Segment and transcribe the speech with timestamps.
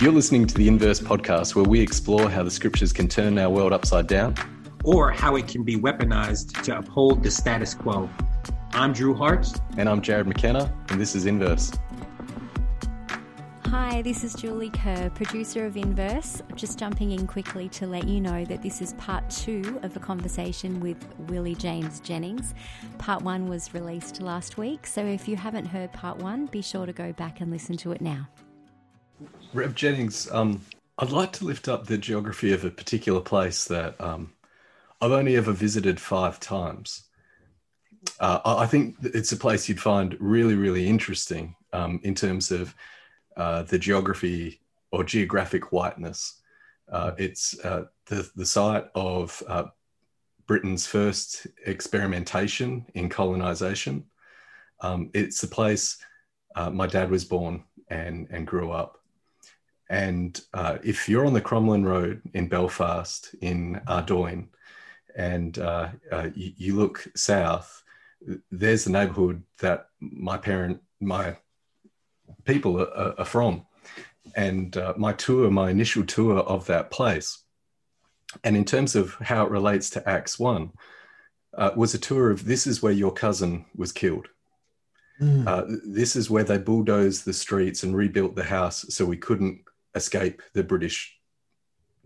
[0.00, 3.48] You're listening to the Inverse podcast, where we explore how the scriptures can turn our
[3.48, 4.34] world upside down
[4.82, 8.10] or how it can be weaponized to uphold the status quo.
[8.72, 9.48] I'm Drew Hart.
[9.76, 11.72] And I'm Jarrod McKenna, and this is Inverse.
[13.66, 16.42] Hi, this is Julie Kerr, producer of Inverse.
[16.56, 20.00] Just jumping in quickly to let you know that this is part two of a
[20.00, 20.96] conversation with
[21.28, 22.52] Willie James Jennings.
[22.98, 26.84] Part one was released last week, so if you haven't heard part one, be sure
[26.84, 28.26] to go back and listen to it now.
[29.52, 30.62] Rev Jennings, um,
[30.98, 34.32] I'd like to lift up the geography of a particular place that um,
[35.00, 37.04] I've only ever visited five times.
[38.20, 42.74] Uh, I think it's a place you'd find really, really interesting um, in terms of
[43.36, 44.60] uh, the geography
[44.92, 46.40] or geographic whiteness.
[46.90, 49.64] Uh, it's uh, the, the site of uh,
[50.46, 54.04] Britain's first experimentation in colonization.
[54.80, 55.98] Um, it's the place
[56.54, 59.00] uh, my dad was born and, and grew up.
[59.90, 64.48] And uh, if you're on the Crumlin Road in Belfast, in Ardoyne,
[65.14, 67.82] and uh, uh, you, you, look south,
[68.50, 71.36] there's the neighborhood that my parent, my
[72.44, 73.66] people are, are from.
[74.34, 77.42] And uh, my tour, my initial tour of that place,
[78.42, 80.72] and in terms of how it relates to Acts 1,
[81.56, 84.28] uh, was a tour of this is where your cousin was killed.
[85.20, 85.78] Mm.
[85.86, 89.60] this is where they bulldozed the streets and rebuilt the house so we couldn't
[89.94, 91.18] escape the British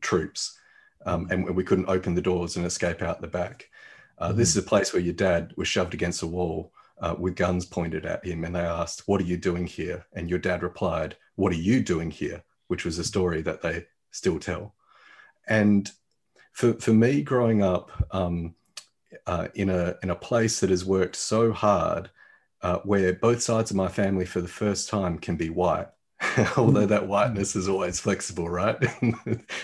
[0.01, 0.59] troops,
[1.07, 3.69] um, and we couldn't open the doors and escape out the back.
[4.19, 4.33] Uh.
[4.33, 7.65] This is a place where your dad was shoved against a wall uh, with guns
[7.65, 11.17] pointed at him, and they asked, "What are you doing here?" And your dad replied,
[11.37, 14.75] "What are you doing here?" Which was a story that they still tell.
[15.47, 15.91] And
[16.53, 18.55] for for me, growing up um,
[19.27, 22.11] uh, in a in a place that has worked so hard,
[22.63, 25.89] uh, where both sides of my family for the first time can be white
[26.57, 28.77] although that whiteness is always flexible, right?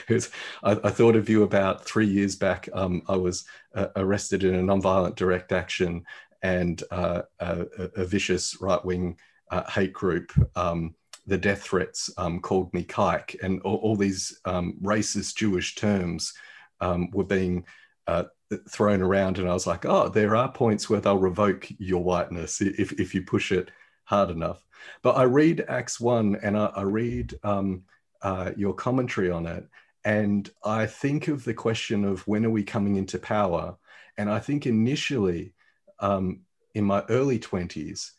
[0.09, 0.21] I,
[0.63, 2.69] I, thought of you about three years back.
[2.73, 6.05] Um, I was uh, arrested in a nonviolent direct action
[6.43, 7.67] and uh, a,
[7.97, 9.17] a, vicious right wing
[9.51, 10.33] uh, hate group.
[10.55, 10.95] Um,
[11.27, 16.35] the death threats um, called me kike, and all, all these um, racist Jewish terms
[16.81, 17.65] um, were being
[18.07, 18.25] uh,
[18.69, 19.39] thrown around.
[19.39, 23.15] And I was like, oh, there are points where they'll revoke your whiteness if, if
[23.15, 23.71] you push it
[24.05, 24.65] hard enough.
[25.03, 27.83] But I read Acts 1 and I, I read um,
[28.23, 29.67] uh, your commentary on it.
[30.05, 33.77] And I think of the question of when are we coming into power?
[34.19, 35.55] And I think initially,
[36.01, 36.41] um,
[36.75, 38.11] in my early 20s,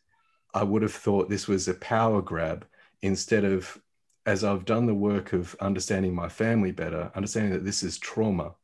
[0.53, 2.65] I would have thought this was a power grab
[3.01, 3.79] instead of,
[4.25, 8.55] as I've done the work of understanding my family better, understanding that this is trauma.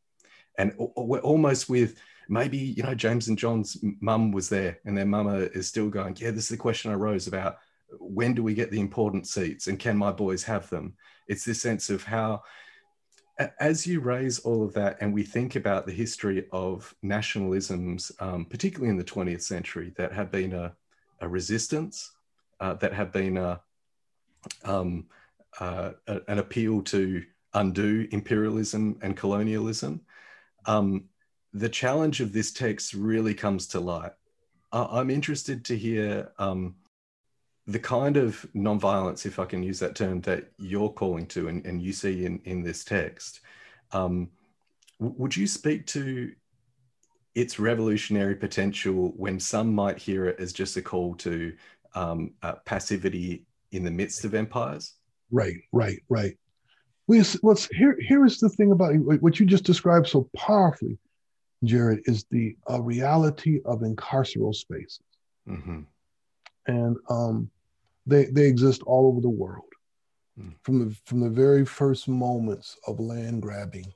[0.58, 1.98] And we're almost with
[2.30, 6.16] maybe, you know, James and John's mum was there and their mama is still going,
[6.20, 7.58] yeah, this is the question I rose about
[8.00, 10.94] when do we get the important seats and can my boys have them?
[11.28, 12.44] It's this sense of how,
[13.60, 18.46] as you raise all of that and we think about the history of nationalisms, um,
[18.46, 20.74] particularly in the 20th century, that have been a,
[21.20, 22.12] a resistance,
[22.60, 23.60] uh, that have been a,
[24.64, 25.06] um,
[25.60, 25.92] uh,
[26.28, 27.24] an appeal to
[27.54, 30.02] undo imperialism and colonialism.
[30.66, 31.06] Um,
[31.53, 34.12] the challenge of this text really comes to light.
[34.72, 36.75] I'm interested to hear um,
[37.67, 41.66] the kind of nonviolence, if I can use that term, that you're calling to and,
[41.66, 43.41] and you see in, in this text,
[43.91, 44.29] um,
[45.00, 46.31] would you speak to
[47.35, 51.53] its revolutionary potential when some might hear it as just a call to
[51.95, 54.94] um, uh, passivity in the midst of empires?
[55.31, 56.38] Right, right, right.
[57.07, 57.97] What's here?
[58.00, 60.97] Here is the thing about what you just described so powerfully,
[61.64, 65.02] Jarrod, is the uh, reality of incarceral spaces.
[65.48, 65.82] Mm-hmm
[66.68, 67.50] and um,
[68.06, 69.66] they they exist all over the world.
[70.40, 70.56] Mm.
[70.64, 73.94] From the from the very first moments of land grabbing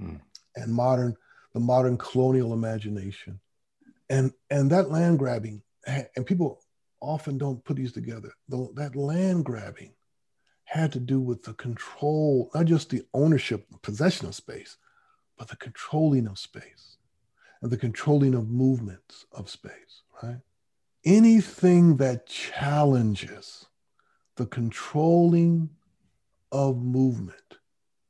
[0.00, 0.20] mm.
[0.56, 1.16] and modern
[1.54, 3.40] the modern colonial imagination,
[4.08, 6.60] and and that land grabbing and people
[7.00, 8.32] often don't put these together.
[8.48, 9.94] The, that land grabbing
[10.64, 14.76] had to do with the control, not just the ownership, possession of space,
[15.38, 16.98] but the controlling of space
[17.62, 20.40] the controlling of movements of space, right?
[21.04, 23.66] anything that challenges
[24.36, 25.70] the controlling
[26.52, 27.58] of movement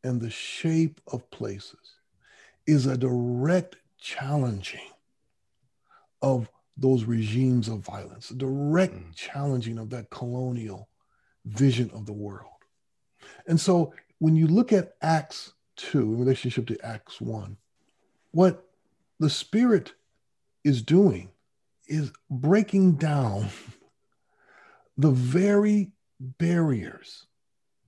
[0.02, 1.96] and the shape of places
[2.66, 4.80] is a direct challenging
[6.22, 9.14] of those regimes of violence, a direct mm.
[9.14, 10.88] challenging of that colonial
[11.44, 12.46] vision of the world.
[13.46, 17.56] And so when you look at Acts 2 in relationship to Acts 1,
[18.30, 18.69] what
[19.20, 19.92] the Spirit
[20.64, 21.30] is doing
[21.86, 23.48] is breaking down
[24.96, 27.26] the very barriers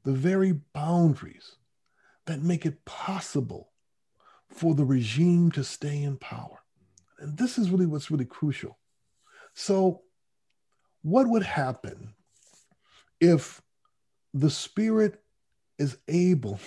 [0.04, 1.56] the very boundaries
[2.26, 3.70] that make it possible
[4.48, 6.58] for the regime to stay in power.
[7.18, 8.78] And this is really what's really crucial.
[9.54, 10.02] So,
[11.02, 12.14] what would happen
[13.20, 13.60] if
[14.34, 15.20] the spirit
[15.78, 16.60] is able,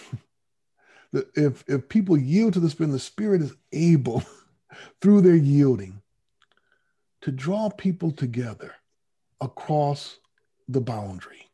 [1.14, 4.24] if, if people yield to the spirit, the spirit is able
[5.02, 6.02] through their yielding
[7.22, 8.76] to draw people together
[9.42, 10.20] across
[10.68, 11.50] the boundary,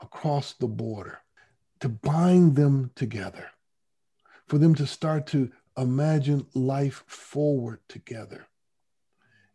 [0.00, 1.20] across the border,
[1.80, 3.50] to bind them together,
[4.46, 8.46] for them to start to imagine life forward together.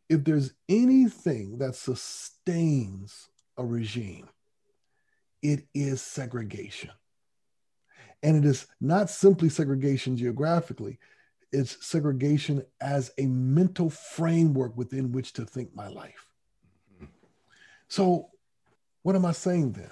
[0.10, 4.30] If there's anything that sustains a regime,
[5.42, 6.92] it is segregation.
[8.24, 11.00] And it is not simply segregation geographically,
[11.56, 16.28] it's segregation as a mental framework within which to think my life.
[17.88, 18.30] So,
[19.04, 19.92] what am I saying then?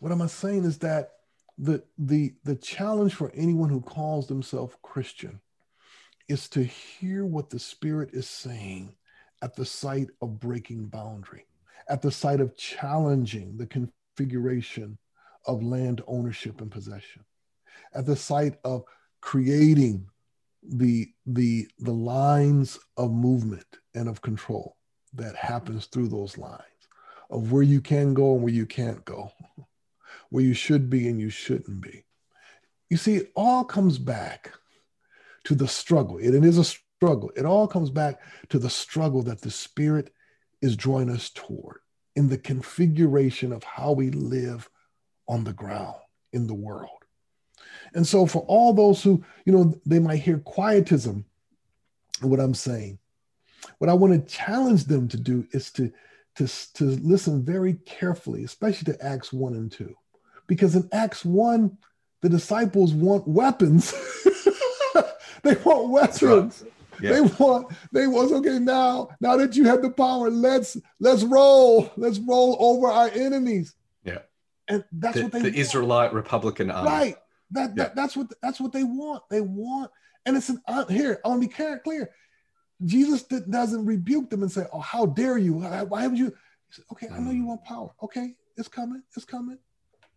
[0.00, 1.10] What am I saying is that
[1.58, 5.40] the, the, the challenge for anyone who calls themselves Christian
[6.28, 8.94] is to hear what the Spirit is saying
[9.42, 11.46] at the site of breaking boundary,
[11.88, 14.98] at the site of challenging the configuration
[15.46, 17.24] of land ownership and possession,
[17.94, 18.84] at the site of
[19.20, 20.06] creating
[20.68, 24.76] the, the, the lines of movement and of control
[25.14, 26.62] that happens through those lines
[27.30, 29.30] of where you can go and where you can't go,
[30.30, 32.04] where you should be and you shouldn't be.
[32.90, 34.52] You see, it all comes back
[35.44, 36.18] to the struggle.
[36.18, 37.30] It, it is a struggle.
[37.36, 38.20] It all comes back
[38.50, 40.12] to the struggle that the Spirit
[40.62, 41.80] is drawing us toward
[42.16, 44.68] in the configuration of how we live
[45.28, 45.96] on the ground
[46.32, 47.03] in the world.
[47.94, 51.24] And so, for all those who, you know, they might hear quietism,
[52.20, 52.98] what I'm saying,
[53.78, 55.92] what I want to challenge them to do is to
[56.36, 59.94] to, to listen very carefully, especially to Acts 1 and 2.
[60.46, 61.76] Because in Acts 1,
[62.22, 63.94] the disciples want weapons.
[65.42, 66.22] they want weapons.
[66.62, 66.72] Right.
[67.00, 67.12] Yeah.
[67.12, 71.90] They want, they want, okay, now, now that you have the power, let's let's roll.
[71.96, 73.74] Let's roll over our enemies.
[74.04, 74.18] Yeah.
[74.68, 75.56] And that's the, what they the want.
[75.56, 76.88] Israelite Republican Army.
[76.88, 77.16] Right.
[77.50, 77.84] That, yeah.
[77.84, 79.22] that that's what that's what they want.
[79.30, 79.90] They want,
[80.26, 82.10] and it's an uh, here, I want to be clear.
[82.84, 85.54] Jesus doesn't rebuke them and say, "Oh, how dare you?
[85.54, 87.48] Why haven't you?" He said, "Okay, I know you mm.
[87.48, 87.90] want power.
[88.02, 89.02] Okay, it's coming.
[89.16, 89.58] It's coming,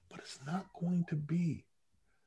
[0.09, 1.65] but it's not going to be.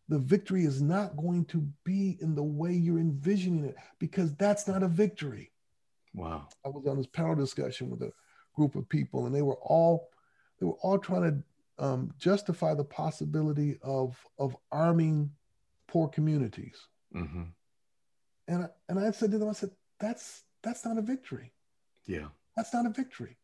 [0.08, 4.68] The victory is not going to be in the way you're envisioning it because that's
[4.68, 5.50] not a victory."
[6.14, 6.48] Wow.
[6.64, 8.12] I was on this panel discussion with a
[8.54, 10.08] group of people, and they were all
[10.58, 11.42] they were all trying to
[11.80, 15.32] um, justify the possibility of of arming
[15.88, 16.76] poor communities.
[17.16, 17.42] Mm-hmm.
[18.46, 21.52] And I, and I said to them, I said, that's that's not a victory.
[22.06, 23.38] Yeah, that's not a victory.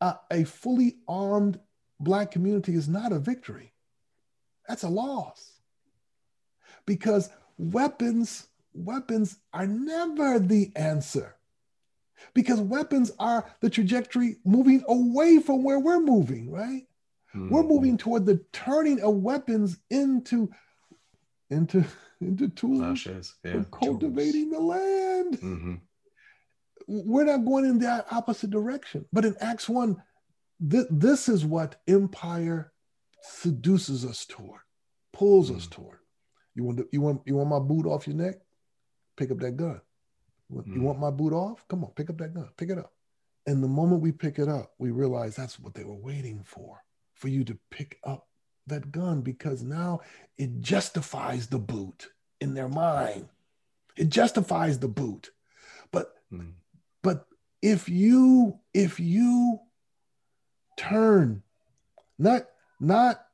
[0.00, 1.58] Uh, a fully armed
[1.98, 3.72] black community is not a victory.
[4.68, 5.60] That's a loss.
[6.86, 11.34] Because weapons weapons are never the answer.
[12.34, 16.87] Because weapons are the trajectory moving away from where we're moving, right?
[17.34, 17.50] Mm-hmm.
[17.50, 20.50] We're moving toward the turning of weapons into
[21.50, 21.84] into
[22.20, 23.06] into tools
[23.44, 23.62] yeah.
[23.70, 25.38] cultivating the land.
[25.38, 25.74] Mm-hmm.
[26.86, 29.04] We're not going in that opposite direction.
[29.12, 30.02] But in Acts 1,
[30.70, 32.72] th- this is what empire
[33.22, 34.60] seduces us toward,
[35.12, 35.58] pulls mm-hmm.
[35.58, 35.98] us toward.
[36.54, 38.36] You want, the, you, want, you want my boot off your neck?
[39.16, 39.80] Pick up that gun.
[40.50, 40.82] You mm-hmm.
[40.82, 41.64] want my boot off?
[41.68, 42.92] Come on, pick up that gun, pick it up.
[43.46, 46.82] And the moment we pick it up, we realize that's what they were waiting for,
[47.18, 48.26] for you to pick up
[48.66, 50.00] that gun because now
[50.36, 52.08] it justifies the boot
[52.40, 53.28] in their mind.
[53.96, 55.30] It justifies the boot.
[55.90, 56.52] But mm.
[57.02, 57.26] but
[57.60, 59.58] if you if you
[60.76, 61.42] turn
[62.18, 62.46] not
[62.80, 63.24] not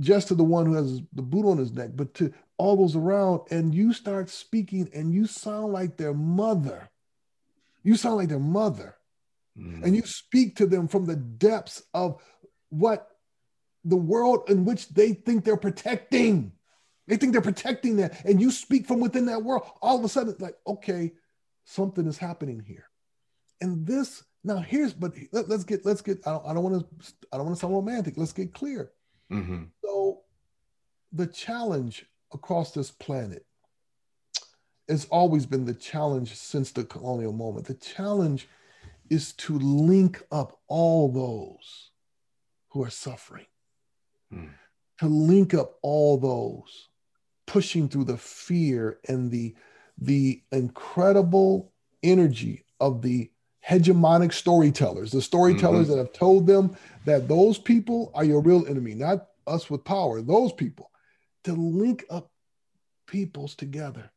[0.00, 2.96] just to the one who has the boot on his neck, but to all those
[2.96, 6.88] around, and you start speaking and you sound like their mother.
[7.82, 8.96] You sound like their mother.
[9.58, 9.84] Mm.
[9.84, 12.22] And you speak to them from the depths of
[12.74, 13.08] what
[13.84, 16.52] the world in which they think they're protecting.
[17.06, 18.24] They think they're protecting that.
[18.24, 19.66] And you speak from within that world.
[19.82, 21.12] All of a sudden, it's like, okay,
[21.64, 22.86] something is happening here.
[23.60, 26.80] And this, now here's, but let, us get, let's get, I don't, I don't want
[26.80, 28.14] to, I don't want to sound romantic.
[28.16, 28.90] Let's get clear.
[29.30, 29.64] Mm-hmm.
[29.84, 30.20] So
[31.12, 33.44] the challenge across this planet
[34.88, 37.66] has always been the challenge since the colonial moment.
[37.66, 38.48] The challenge
[39.10, 41.90] is to link up all those
[42.74, 43.46] who are suffering
[44.32, 44.50] mm.
[44.98, 46.88] to link up all those,
[47.46, 49.54] pushing through the fear and the
[49.96, 53.30] the incredible energy of the
[53.66, 55.92] hegemonic storytellers, the storytellers mm-hmm.
[55.92, 60.20] that have told them that those people are your real enemy, not us with power,
[60.20, 60.90] those people,
[61.44, 62.28] to link up
[63.06, 64.10] peoples together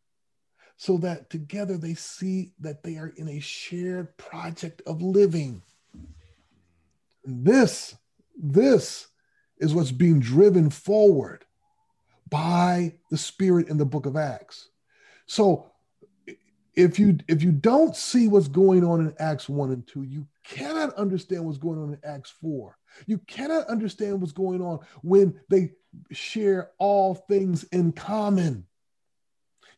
[0.78, 5.62] so that together they see that they are in a shared project of living.
[7.24, 7.96] This,
[8.38, 9.08] this
[9.60, 11.46] is what's being driven forward
[12.30, 14.70] by the Spirit in the book of Acts.
[15.26, 15.72] So
[16.76, 20.28] if you if you don't see what's going on in Acts 1 and 2, you
[20.44, 22.78] cannot understand what's going on in Acts 4.
[23.08, 25.72] You cannot understand what's going on when they
[26.12, 28.66] share all things in common.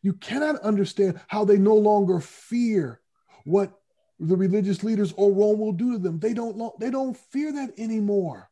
[0.02, 3.00] You cannot understand how they no longer fear
[3.44, 3.72] what
[4.18, 6.18] the religious leaders or Rome will do to them.
[6.18, 8.49] They don't they don't fear that anymore.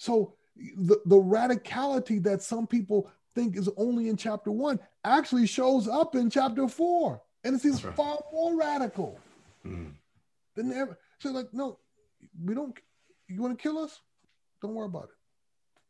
[0.00, 5.86] So the, the radicality that some people think is only in chapter one actually shows
[5.86, 7.20] up in chapter four.
[7.44, 7.94] And it seems right.
[7.94, 9.20] far more radical
[9.64, 9.92] mm.
[10.54, 10.98] than ever.
[11.18, 11.78] So, like, no,
[12.42, 12.74] we don't,
[13.28, 14.00] you want to kill us?
[14.62, 15.10] Don't worry about it.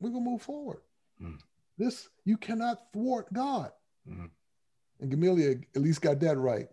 [0.00, 0.81] We're going to move forward.
[1.23, 1.38] Mm.
[1.79, 3.71] This, you cannot thwart God.
[4.11, 4.31] Mm.
[5.00, 6.67] And Gamaliel at least got that right.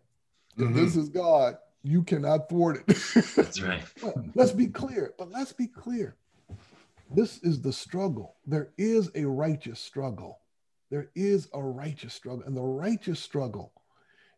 [0.57, 0.75] If mm-hmm.
[0.75, 2.87] this is God, you cannot thwart it.
[3.35, 3.83] That's right.
[4.33, 5.13] let's be clear.
[5.19, 6.15] But let's be clear.
[7.13, 8.35] This is the struggle.
[8.45, 10.39] There is a righteous struggle.
[10.89, 12.43] There is a righteous struggle.
[12.45, 13.73] And the righteous struggle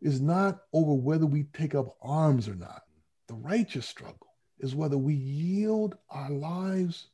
[0.02, 2.84] is not over whether we take up arms or not.
[3.28, 4.28] The righteous struggle
[4.60, 7.08] is whether we yield our lives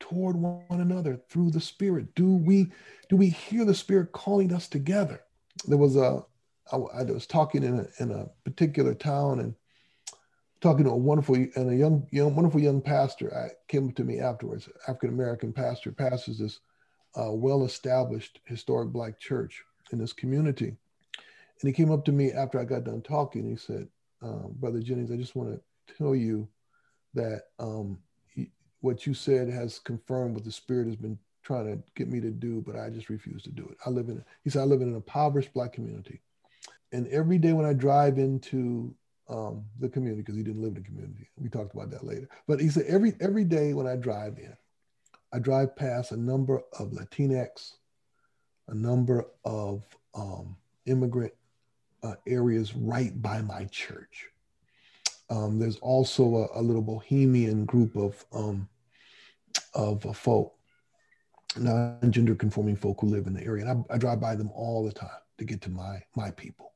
[0.00, 2.72] toward one another through the spirit do we
[3.10, 5.20] do we hear the spirit calling us together
[5.66, 6.24] there was a
[6.72, 9.54] I, was talking in a, in a particular town and
[10.60, 14.20] talking to a wonderful and a young young wonderful young pastor I came to me
[14.20, 16.60] afterwards African American pastor pastors this
[17.16, 19.62] uh, well established historic black church
[19.92, 20.76] in this community
[21.60, 23.48] and he came up to me after I got done talking.
[23.48, 23.86] He said,
[24.22, 26.48] um, Brother Jennings, I just want to tell you
[27.14, 28.50] that um, he,
[28.80, 32.30] what you said has confirmed what the Spirit has been trying to get me to
[32.30, 33.76] do, but I just refuse to do it.
[33.84, 36.20] I live in, he said, I live in an impoverished Black community.
[36.92, 38.94] And every day when I drive into
[39.30, 42.28] um, the community, because he didn't live in the community, we talked about that later.
[42.46, 44.54] But he said, every, every day when I drive in,
[45.32, 47.74] I drive past a number of Latinx,
[48.68, 49.84] a number of
[50.14, 50.56] um,
[50.86, 51.32] immigrant
[52.02, 54.26] uh, areas right by my church.
[55.28, 58.68] Um, there's also a, a, little bohemian group of um,
[59.74, 60.54] of uh, folk,
[61.56, 64.84] non-gender conforming folk who live in the area, and I, I, drive by them all
[64.84, 65.08] the time
[65.38, 66.72] to get to my my people.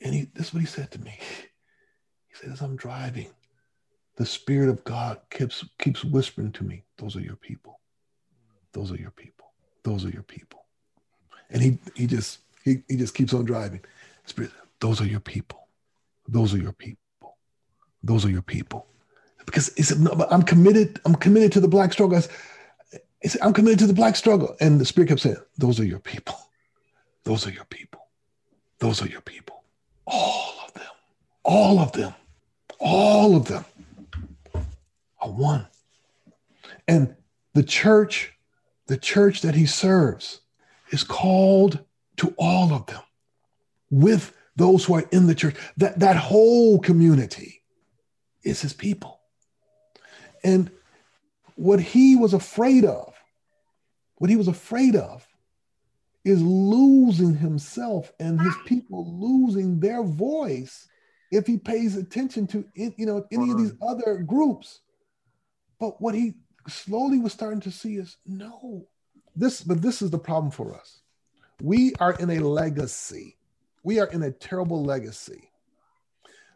[0.00, 1.16] And he, this is what he said to me.
[2.44, 3.30] As I'm driving,
[4.16, 7.80] the Spirit of God keeps keeps whispering to me, "Those are your people.
[8.72, 9.52] Those are your people.
[9.82, 10.64] Those are your people."
[11.50, 13.80] And he he just he, he just keeps on driving.
[14.24, 14.50] Spirit,
[14.80, 15.68] those are your people.
[16.28, 17.36] Those are your people.
[18.02, 18.86] Those are your people.
[19.44, 21.00] Because he said, no, but I'm committed.
[21.04, 22.20] I'm committed to the black struggle.
[22.20, 24.56] Said, I'm committed to the black struggle.
[24.60, 26.34] And the spirit kept saying, those are your people.
[27.24, 28.08] Those are your people.
[28.78, 29.62] Those are your people.
[30.06, 30.92] All of them.
[31.44, 32.14] All of them.
[32.78, 33.64] All of them
[35.20, 35.66] are one.
[36.86, 37.14] And
[37.54, 38.32] the church,
[38.86, 40.40] the church that he serves,
[40.90, 41.84] is called
[42.18, 43.02] to all of them
[43.90, 45.56] with those who are in the church.
[45.76, 47.62] That, that whole community
[48.42, 49.20] is his people.
[50.44, 50.70] And
[51.56, 53.14] what he was afraid of,
[54.16, 55.26] what he was afraid of,
[56.24, 60.88] is losing himself and his people losing their voice
[61.30, 64.80] if he pays attention to you know any of these other groups.
[65.78, 66.34] But what he
[66.68, 68.86] slowly was starting to see is no,
[69.34, 71.00] this, but this is the problem for us.
[71.60, 73.36] We are in a legacy
[73.86, 75.48] we are in a terrible legacy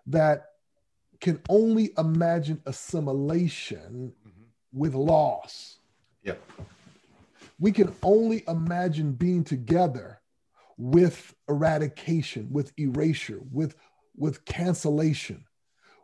[0.09, 0.47] that
[1.21, 4.43] can only imagine assimilation mm-hmm.
[4.73, 5.79] with loss.
[6.25, 6.43] Yep.
[7.61, 10.21] We can only imagine being together
[10.77, 13.77] with eradication, with erasure, with,
[14.21, 15.45] with cancellation.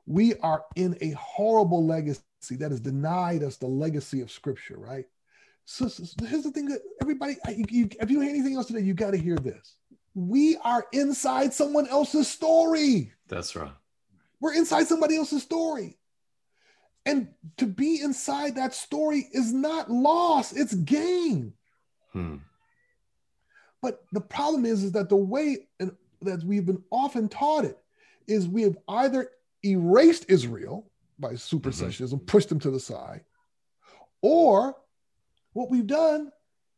[0.07, 5.05] We are in a horrible legacy that has denied us the legacy of Scripture, right?
[5.65, 8.81] So, so here's the thing that everybody, you, you, if you hear anything else today,
[8.81, 9.77] you got to hear this
[10.17, 13.13] we are inside someone else's story.
[13.29, 13.71] That's right.
[14.41, 15.99] We're inside somebody else's story.
[17.05, 21.53] And to be inside that story is not loss, it's gain.
[22.13, 22.37] Hmm.
[23.83, 25.69] But the problem is, is that the way
[26.23, 27.79] that we've been often taught it
[28.27, 29.31] is we have either
[29.65, 32.27] erased Israel by supersessionism, mm-hmm.
[32.27, 33.23] pushed them to the side,
[34.23, 34.77] or
[35.53, 36.31] what we've done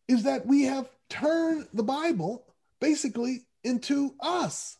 [0.06, 2.46] is that we have turned the Bible
[2.80, 4.76] basically into us.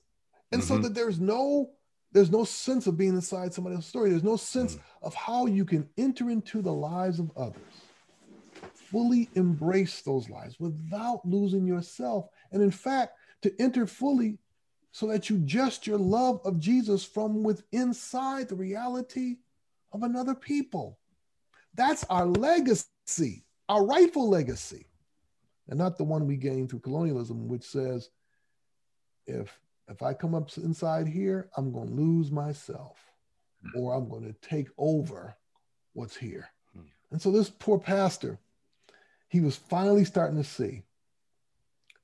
[0.52, 0.68] And mm-hmm.
[0.76, 1.70] so that there's no
[2.12, 4.08] there's no sense of being inside somebody else's story.
[4.08, 4.80] There's no sense mm.
[5.02, 7.60] of how you can enter into the lives of others
[8.90, 12.26] fully embrace those lives without losing yourself.
[12.52, 14.38] And in fact, to enter fully
[14.92, 19.36] so that you just your love of Jesus from within inside the reality
[19.92, 20.98] of another people.
[21.74, 24.86] That's our legacy, our rightful legacy,
[25.68, 28.10] and not the one we gained through colonialism, which says,
[29.26, 32.98] if if I come up inside here, I'm going to lose myself,
[33.74, 35.36] or I'm going to take over
[35.94, 36.48] what's here.
[36.74, 36.88] Hmm.
[37.10, 38.38] And so this poor pastor,
[39.28, 40.82] he was finally starting to see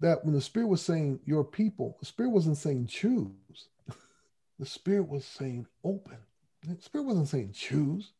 [0.05, 3.69] that when the Spirit was saying your people, the Spirit wasn't saying choose.
[4.59, 6.19] the Spirit was saying open.
[6.63, 8.13] The Spirit wasn't saying choose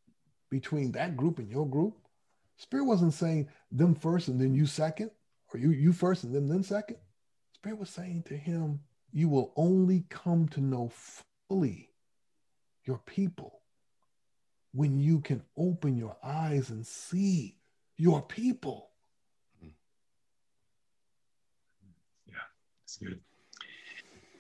[0.51, 1.99] between that group and your group.
[2.57, 5.11] Spirit wasn't saying them first and then you second,
[5.53, 6.97] or you you first and then then second.
[7.53, 8.81] Spirit was saying to him,
[9.13, 10.91] you will only come to know
[11.49, 11.91] fully
[12.85, 13.61] your people
[14.73, 17.59] when you can open your eyes and see
[17.97, 18.91] your people.
[19.61, 19.71] Yeah,
[22.27, 22.84] that's good.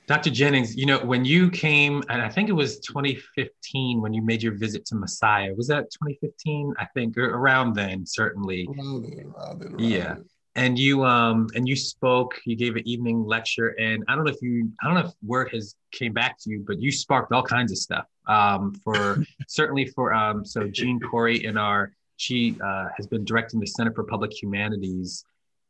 [0.06, 0.30] Dr.
[0.30, 4.42] Jennings, you know, when you came, and I think it was 2015 when you made
[4.42, 5.54] your visit to Messiah.
[5.54, 6.74] Was that 2015?
[6.78, 8.68] I think around then, certainly.
[8.68, 10.16] Around it, around it, around yeah.
[10.16, 10.26] It.
[10.56, 14.30] And you um and you spoke, you gave an evening lecture, and I don't know
[14.30, 17.32] if you I don't know if word has came back to you, but you sparked
[17.32, 18.06] all kinds of stuff.
[18.28, 23.58] Um for certainly for um so Jean Corey in our she uh, has been directing
[23.58, 25.24] the Center for Public Humanities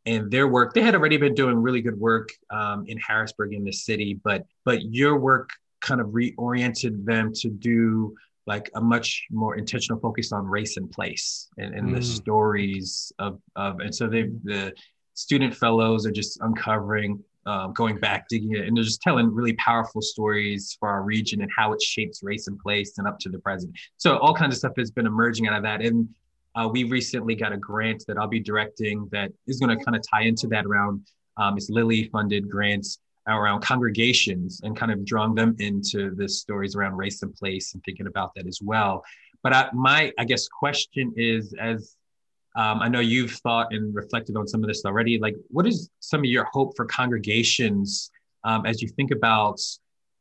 [0.07, 3.65] and their work they had already been doing really good work um, in harrisburg in
[3.65, 8.15] the city but but your work kind of reoriented them to do
[8.47, 11.97] like a much more intentional focus on race and place and, and mm.
[11.97, 14.73] the stories of, of and so they the
[15.15, 19.53] student fellows are just uncovering um, going back digging it and they're just telling really
[19.55, 23.29] powerful stories for our region and how it shapes race and place and up to
[23.29, 26.09] the present so all kinds of stuff has been emerging out of that and
[26.55, 29.97] uh, we recently got a grant that I'll be directing that is going to kind
[29.97, 31.07] of tie into that around
[31.37, 36.77] um, it's Lilly funded grants around congregations and kind of drawing them into the stories
[36.77, 39.03] around race and place and thinking about that as well.
[39.43, 41.97] But I, my, I guess, question is as
[42.57, 45.19] um, I know you've thought and reflected on some of this already.
[45.19, 48.11] Like, what is some of your hope for congregations
[48.45, 49.59] um, as you think about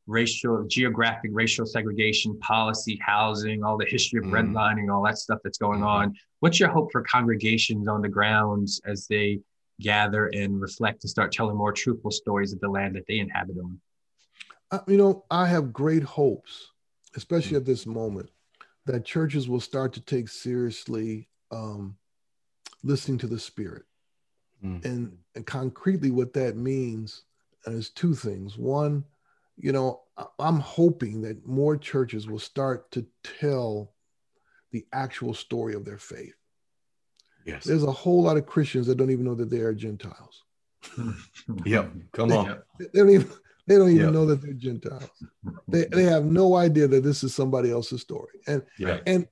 [0.08, 4.32] racial, geographic racial segregation, policy, housing, all the history of mm.
[4.32, 5.88] redlining, all that stuff that's going mm-hmm.
[5.88, 6.16] on.
[6.40, 9.40] What's your hope for congregations on the grounds as they
[9.80, 13.56] gather and reflect and start telling more truthful stories of the land that they inhabit
[13.64, 13.80] on?
[14.72, 16.72] Uh, you know, I have great hopes,
[17.16, 17.58] especially mm.
[17.58, 18.30] at this moment,
[18.86, 21.96] that churches will start to take seriously um,
[22.84, 23.84] listening to the Spirit.
[24.64, 24.84] Mm.
[24.84, 27.24] And, and concretely, what that means
[27.66, 28.58] is two things.
[28.58, 29.06] One,
[29.58, 30.02] you know,
[30.40, 33.06] I'm hoping that more churches will start to
[33.40, 33.94] tell
[34.72, 36.36] the actual story of their faith.
[37.46, 37.64] Yes.
[37.64, 40.44] There's a whole lot of Christians that don't even know that they are Gentiles.
[41.66, 41.92] yep.
[42.12, 42.62] Come they, on.
[42.80, 43.30] They don't even
[43.68, 44.14] they don't even yep.
[44.14, 45.10] know that they're Gentiles.
[45.68, 48.40] They they have no idea that this is somebody else's story.
[48.48, 49.00] And yeah.
[49.06, 49.28] and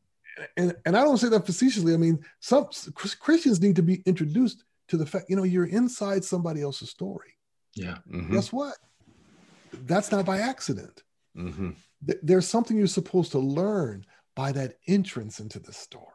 [0.57, 1.93] and and I don't say that facetiously.
[1.93, 6.23] I mean, some Christians need to be introduced to the fact, you know, you're inside
[6.23, 7.37] somebody else's story.
[7.75, 7.97] Yeah.
[8.11, 8.33] Mm-hmm.
[8.33, 8.75] Guess what?
[9.73, 11.03] That's not by accident.
[11.37, 11.71] Mm-hmm.
[12.21, 14.05] There's something you're supposed to learn
[14.35, 16.05] by that entrance into the story,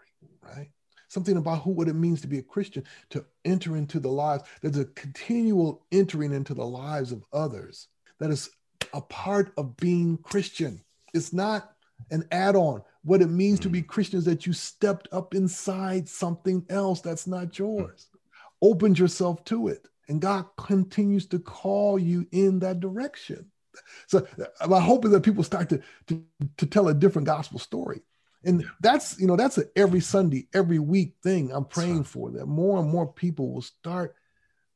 [0.42, 0.70] right?
[1.08, 4.44] Something about who what it means to be a Christian, to enter into the lives.
[4.60, 7.88] There's a continual entering into the lives of others
[8.18, 8.50] that is
[8.92, 10.82] a part of being Christian.
[11.14, 11.72] It's not
[12.10, 12.82] an add-on.
[13.04, 13.68] What it means mm-hmm.
[13.68, 13.86] to be mm.
[13.86, 18.68] Christian is that you stepped up inside something else that's not yours, mm-hmm.
[18.68, 19.86] opened yourself to it.
[20.08, 23.50] And God continues to call you in that direction.
[24.06, 24.26] So
[24.68, 26.24] my hope is that people start to, to,
[26.56, 28.02] to tell a different gospel story.
[28.44, 32.46] And that's, you know, that's an every Sunday, every week thing I'm praying for that
[32.46, 34.14] more and more people will start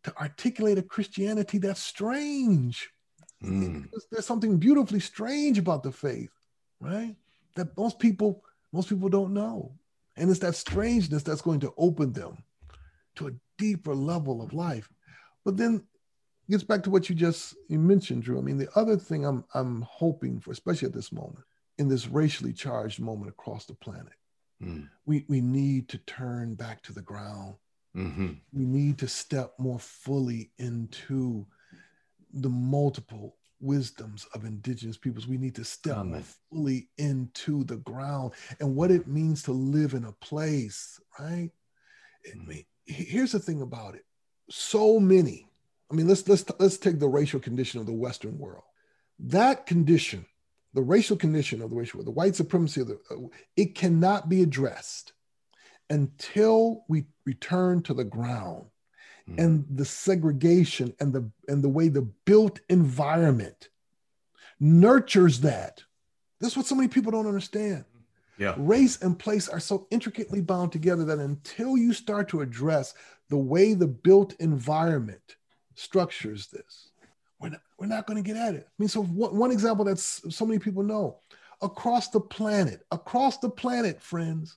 [0.05, 2.91] to articulate a Christianity that's strange.
[3.43, 3.89] Mm.
[3.91, 6.33] There's, there's something beautifully strange about the faith,
[6.81, 7.15] right?
[7.55, 9.73] That most people, most people don't know.
[10.17, 12.43] And it's that strangeness that's going to open them
[13.17, 14.91] to a deeper level of life.
[15.45, 15.85] But then
[16.51, 18.39] gets back to what you just you mentioned, Drew.
[18.39, 21.45] I mean, the other thing I'm I'm hoping for, especially at this moment,
[21.79, 24.13] in this racially charged moment across the planet,
[24.63, 24.89] mm.
[25.07, 27.55] we we need to turn back to the ground.
[27.97, 28.33] Mm-hmm.
[28.53, 31.47] We need to step more fully into
[32.33, 35.27] the multiple wisdoms of indigenous peoples.
[35.27, 36.13] We need to step Amen.
[36.13, 41.51] more fully into the ground and what it means to live in a place, right?
[42.29, 42.43] Mm.
[42.43, 44.05] I mean, here's the thing about it
[44.51, 45.47] so many.
[45.91, 48.65] I mean, let's let's let's take the racial condition of the Western world.
[49.19, 50.27] That condition,
[50.75, 54.29] the racial condition of the racial world, the white supremacy of the, uh, it cannot
[54.29, 55.13] be addressed
[55.89, 58.67] until we return to the ground
[59.29, 59.39] mm.
[59.39, 63.69] and the segregation and the and the way the built environment
[64.61, 65.83] nurtures that.
[66.41, 67.85] That's what so many people don't understand.
[68.41, 68.55] Yeah.
[68.57, 72.95] Race and place are so intricately bound together that until you start to address
[73.29, 75.37] the way the built environment
[75.75, 76.91] structures this,
[77.39, 78.67] we're not, we're not going to get at it.
[78.67, 81.19] I mean, so one, one example that so many people know
[81.61, 84.57] across the planet, across the planet, friends,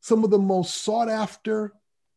[0.00, 1.72] some of the most sought after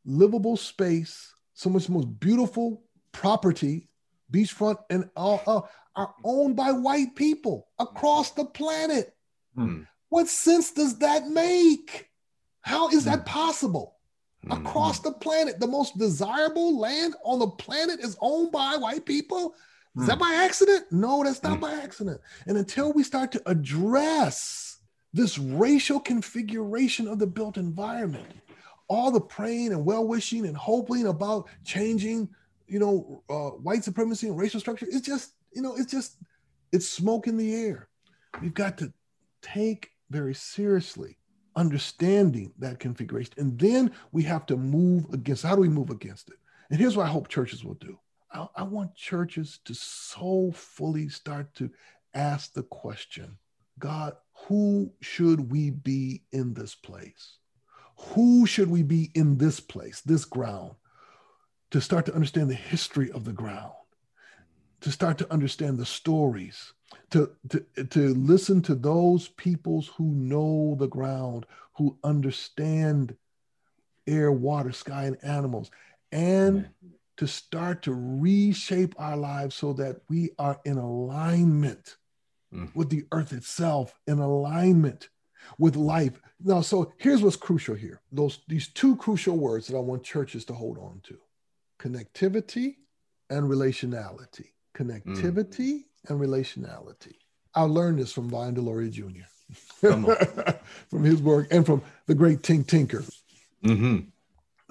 [0.05, 2.83] livable space, some of the most beautiful
[3.13, 3.87] property,
[4.33, 5.61] beachfront, and all uh,
[5.95, 9.15] are owned by white people across the planet.
[9.55, 9.83] Hmm.
[10.09, 12.09] What sense does that make?
[12.61, 13.25] How is that hmm.
[13.25, 13.95] possible?
[14.43, 14.51] Hmm.
[14.53, 19.55] Across the planet, the most desirable land on the planet is owned by white people.
[19.99, 20.85] Is that by accident?
[20.91, 22.21] No, that's not by accident.
[22.45, 24.77] And until we start to address
[25.13, 28.27] this racial configuration of the built environment,
[28.87, 32.29] all the praying and well wishing and hoping about changing,
[32.67, 36.17] you know, uh, white supremacy and racial structure, it's just, you know, it's just,
[36.71, 37.89] it's smoke in the air.
[38.41, 38.93] We've got to
[39.41, 41.17] take very seriously
[41.55, 43.33] understanding that configuration.
[43.37, 46.37] And then we have to move against, how do we move against it?
[46.69, 47.99] And here's what I hope churches will do.
[48.31, 51.69] I, I want churches to so fully start to
[52.13, 53.37] ask the question
[53.77, 54.13] God,
[54.47, 57.37] who should we be in this place?
[58.13, 60.73] Who should we be in this place, this ground?
[61.71, 63.73] To start to understand the history of the ground,
[64.81, 66.73] to start to understand the stories,
[67.11, 73.15] to, to, to listen to those peoples who know the ground, who understand
[74.07, 75.71] air, water, sky, and animals,
[76.11, 76.69] and
[77.17, 81.97] to start to reshape our lives so that we are in alignment
[82.53, 82.73] mm.
[82.75, 85.09] with the earth itself, in alignment
[85.57, 86.21] with life.
[86.43, 88.01] Now, so here's what's crucial here.
[88.11, 91.17] Those these two crucial words that I want churches to hold on to:
[91.79, 92.75] connectivity
[93.29, 94.51] and relationality.
[94.73, 95.83] Connectivity mm.
[96.07, 97.15] And relationality.
[97.53, 99.27] I learned this from Vine Deloria Jr.
[100.89, 103.03] from his work and from the great Tink Tinker,
[103.63, 103.99] mm-hmm.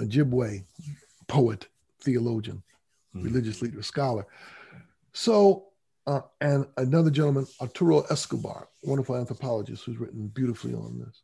[0.01, 0.65] Ojibwe
[1.27, 1.67] poet
[2.01, 2.63] theologian,
[3.15, 3.25] mm-hmm.
[3.25, 4.27] religious leader, scholar.
[5.13, 5.67] So,
[6.07, 11.23] uh, and another gentleman, Arturo Escobar, wonderful anthropologist who's written beautifully on this.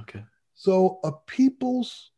[0.00, 0.24] Okay.
[0.54, 2.10] So, a people's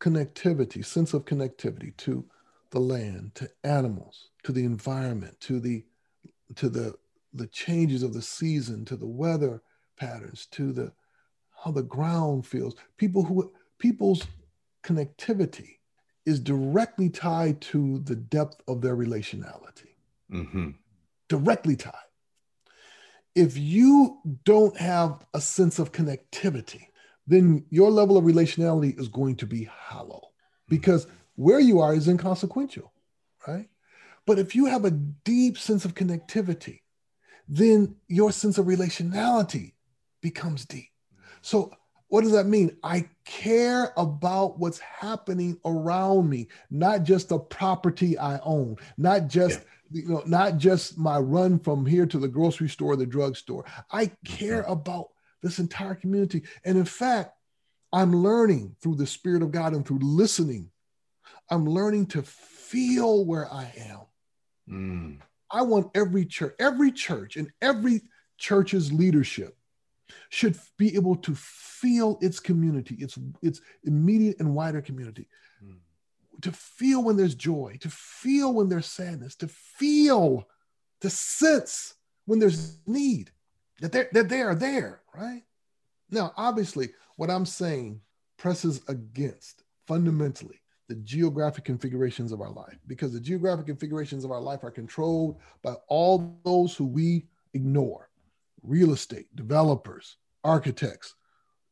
[0.00, 2.24] connectivity, sense of connectivity to
[2.70, 5.84] the land, to animals, to the environment, to the
[6.56, 6.94] to the
[7.32, 9.62] the changes of the season, to the weather
[9.96, 10.92] patterns, to the
[11.64, 12.74] how the ground feels.
[12.96, 14.26] People who people's
[14.82, 15.76] connectivity
[16.26, 19.94] is directly tied to the depth of their relationality.
[20.32, 20.70] Mm-hmm.
[21.28, 21.94] Directly tied.
[23.34, 26.86] If you don't have a sense of connectivity,
[27.26, 30.30] then your level of relationality is going to be hollow
[30.68, 32.92] because where you are is inconsequential,
[33.46, 33.68] right?
[34.26, 36.80] But if you have a deep sense of connectivity,
[37.48, 39.72] then your sense of relationality
[40.20, 40.90] becomes deep.
[41.42, 41.72] So
[42.08, 42.76] what does that mean?
[42.82, 49.60] I care about what's happening around me, not just the property I own, not just
[49.90, 50.02] yeah.
[50.02, 53.64] you know, not just my run from here to the grocery store, the drugstore.
[53.90, 54.72] I care mm-hmm.
[54.72, 55.08] about
[55.42, 56.42] this entire community.
[56.64, 57.32] And in fact,
[57.92, 60.70] I'm learning through the Spirit of God and through listening.
[61.48, 64.00] I'm learning to feel where I am.
[64.70, 65.18] Mm.
[65.50, 68.02] I want every church, every church, and every
[68.38, 69.56] church's leadership
[70.28, 75.26] should be able to feel its community, its its immediate and wider community.
[75.64, 75.78] Mm.
[76.42, 80.48] To feel when there's joy, to feel when there's sadness, to feel,
[81.00, 81.94] to sense
[82.26, 83.30] when there's need,
[83.80, 85.42] that they're, that they are there, right?
[86.10, 88.00] Now, obviously, what I'm saying
[88.36, 94.40] presses against fundamentally the geographic configurations of our life because the geographic configurations of our
[94.40, 97.24] life are controlled by all those who we
[97.54, 98.10] ignore.
[98.62, 101.14] Real estate developers architects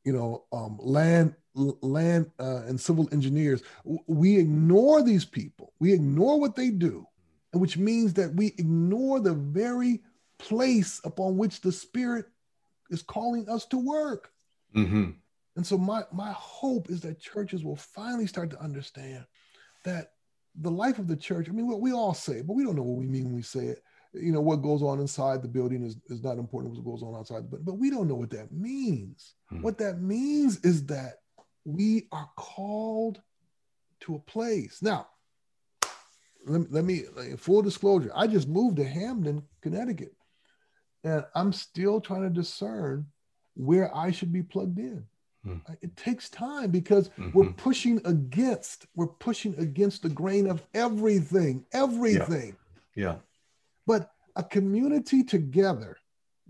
[0.05, 3.63] you know um, land land uh, and civil engineers.
[4.07, 5.75] We ignore these people.
[5.81, 7.07] We ignore what they do
[7.53, 10.01] which means that we ignore the very
[10.39, 12.27] place upon which the spirit
[12.91, 14.31] is calling us to work.
[14.75, 15.11] Mm-hmm.
[15.59, 19.25] And so my my hope is that churches will finally start to understand
[19.85, 20.13] that
[20.61, 22.83] the life of the church i mean we, we all say but we don't know
[22.83, 23.83] what we mean when we say it.
[24.15, 27.17] You know what goes on inside the building is, is not important what goes on
[27.17, 29.35] outside but but we don't know what that means.
[29.51, 29.63] Hmm.
[29.63, 31.15] what that means is that
[31.65, 33.21] we are called
[34.03, 34.81] to a place.
[34.81, 35.09] Now
[36.47, 37.03] let, let me
[37.37, 40.15] full disclosure i just moved to hamden connecticut
[41.03, 43.07] and i'm still trying to discern
[43.55, 45.05] where i should be plugged in
[45.47, 45.61] Mm.
[45.81, 47.31] It takes time because mm-hmm.
[47.33, 52.57] we're pushing against, we're pushing against the grain of everything, everything.
[52.95, 53.05] Yeah.
[53.05, 53.15] yeah.
[53.87, 55.97] But a community together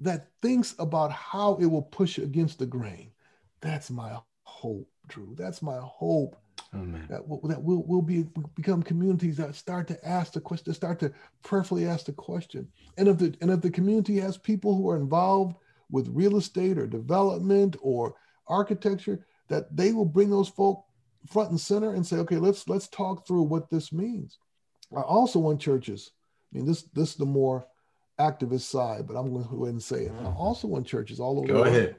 [0.01, 3.11] that thinks about how it will push against the grain,
[3.61, 5.35] that's my hope, Drew.
[5.37, 6.37] That's my hope.
[7.09, 10.99] That we'll, that we'll, we'll be become communities that start to ask the question, start
[11.01, 12.69] to prayerfully ask the question.
[12.99, 15.57] And if the and if the community has people who are involved
[15.91, 18.15] with real estate or development or
[18.49, 20.85] architecture, that they will bring those folk
[21.31, 24.39] front and center and say, okay, let's let's talk through what this means.
[24.97, 26.11] I also want churches.
[26.53, 27.67] I mean, this this is the more
[28.19, 30.13] activist side, but I'm going to go ahead and say it.
[30.21, 31.49] I also want churches all over.
[31.49, 31.85] Go the ahead.
[31.85, 31.97] World.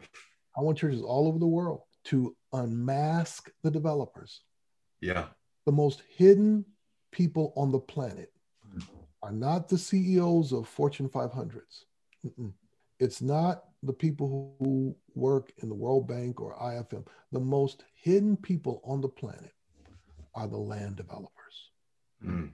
[0.58, 4.42] I want churches all over the world to unmask the developers.
[5.02, 5.26] Yeah.
[5.66, 6.66] The most hidden
[7.12, 8.32] people on the planet
[9.22, 11.84] are not the CEOs of Fortune 500s.
[12.26, 12.54] Mm-mm.
[13.00, 17.06] It's not the people who work in the World Bank or IFM.
[17.32, 19.54] The most hidden people on the planet
[20.36, 21.72] are the land developers.
[22.24, 22.52] Mm.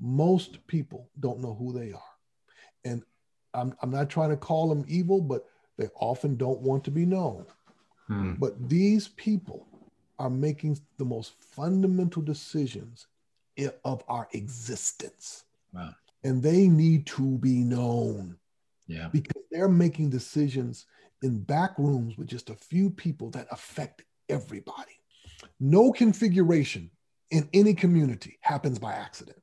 [0.00, 2.02] Most people don't know who they are.
[2.84, 3.02] And
[3.54, 7.06] I'm, I'm not trying to call them evil, but they often don't want to be
[7.06, 7.46] known.
[8.08, 8.38] Mm.
[8.38, 9.66] But these people
[10.18, 13.06] are making the most fundamental decisions
[13.84, 15.44] of our existence.
[15.72, 15.94] Wow.
[16.24, 18.38] And they need to be known.
[18.86, 19.08] Yeah.
[19.12, 20.86] Because they're making decisions
[21.22, 24.92] in back rooms with just a few people that affect everybody.
[25.60, 26.90] No configuration
[27.30, 29.40] in any community happens by accident.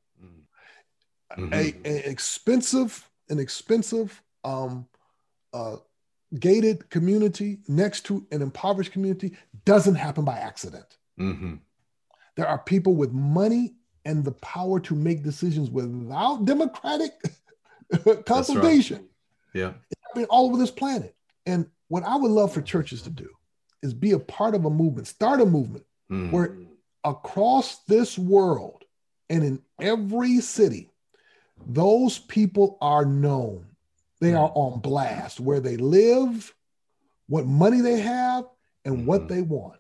[1.38, 1.54] Mm-hmm.
[1.54, 4.88] A, a, expensive, an expensive, um,
[5.54, 5.78] uh,
[6.40, 10.98] gated community next to an impoverished community doesn't happen by accident.
[11.20, 11.56] Mm-hmm.
[12.36, 13.76] There are people with money
[14.06, 17.12] and the power to make decisions without democratic
[18.26, 18.98] consultation.
[18.98, 19.08] Right.
[19.54, 19.74] Yeah.
[19.90, 21.16] It's happening all over this planet.
[21.46, 23.30] And what I would love for churches to do
[23.82, 26.32] is be a part of a movement, start a movement mm.
[26.32, 26.58] where
[27.04, 28.84] across this world
[29.30, 30.90] and in every city,
[31.66, 33.68] those people are known.
[34.20, 34.40] They mm.
[34.40, 36.54] are on blast where they live,
[37.28, 38.46] what money they have,
[38.86, 39.06] and mm.
[39.06, 39.80] what they want.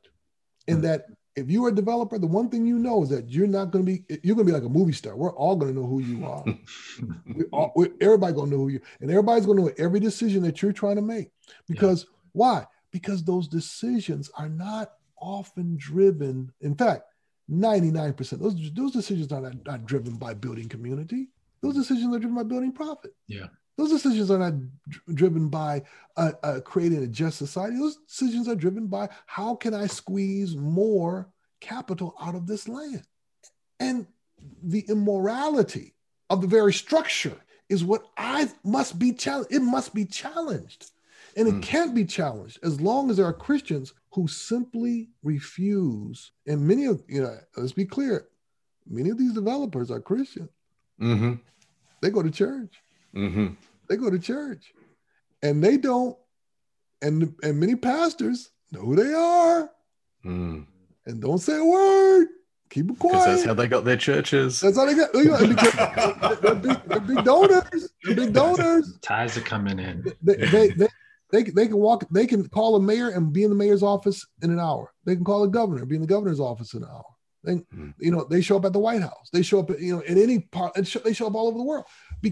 [0.68, 0.82] And mm.
[0.84, 3.86] that if you're a developer, the one thing you know is that you're not going
[3.86, 5.15] to be, you're going to be like a movie star.
[5.15, 6.43] We're all going to know who you are.
[7.36, 10.00] we all, we, everybody going to know who you, and everybody's going to know every
[10.00, 11.32] decision that you're trying to make.
[11.67, 12.17] Because yeah.
[12.34, 12.67] why?
[12.91, 16.52] Because those decisions are not often driven.
[16.62, 17.04] In fact,
[17.50, 21.30] 99% those those decisions are not, not driven by building community.
[21.62, 21.82] Those mm-hmm.
[21.82, 23.15] decisions are driven by building profit.
[23.28, 23.48] Yeah.
[23.78, 24.54] Those decisions are not
[25.14, 25.84] driven by
[26.16, 27.78] uh, uh, creating a just society.
[27.78, 31.28] Those decisions are driven by how can I squeeze more
[31.60, 33.04] capital out of this land?
[33.80, 34.06] And
[34.62, 35.96] the immorality
[36.30, 37.38] of the very structure
[37.70, 39.52] is what I must be challenged.
[39.52, 40.92] It must be challenged.
[41.36, 41.64] And it mm.
[41.64, 46.32] can't be challenged as long as there are Christians who simply refuse.
[46.46, 48.28] And many of, you know, let's be clear,
[48.88, 50.48] many of these developers are Christian.
[51.02, 51.34] Mm-hmm.
[52.02, 52.83] They go to church.
[53.15, 53.47] Mm-hmm.
[53.89, 54.73] They go to church,
[55.41, 56.17] and they don't.
[57.02, 59.69] And and many pastors know who they are,
[60.26, 60.65] mm.
[61.06, 62.28] and don't say a word.
[62.69, 63.26] Keep it quiet.
[63.26, 64.62] That's how they got their churches.
[64.62, 65.13] That's how they got.
[65.13, 67.89] You know, they're, big, they're big donors.
[68.04, 68.97] They're big donors.
[69.02, 70.04] Ties are coming in.
[70.23, 70.88] They, they, they,
[71.32, 72.06] they, they can walk.
[72.10, 74.91] They can call a mayor and be in the mayor's office in an hour.
[75.06, 77.04] They can call a governor, be in the governor's office in an hour.
[77.43, 77.93] They, mm.
[77.99, 79.30] you know, they show up at the White House.
[79.32, 80.73] They show up, you know, in any part.
[80.73, 81.86] They show up all over the world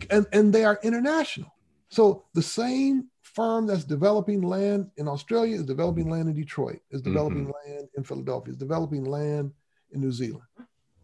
[0.09, 1.53] and, and they are international.
[1.89, 7.01] So the same firm that's developing land in Australia is developing land in Detroit, is
[7.01, 7.69] developing mm-hmm.
[7.71, 9.51] land in Philadelphia, is developing land
[9.91, 10.43] in New Zealand.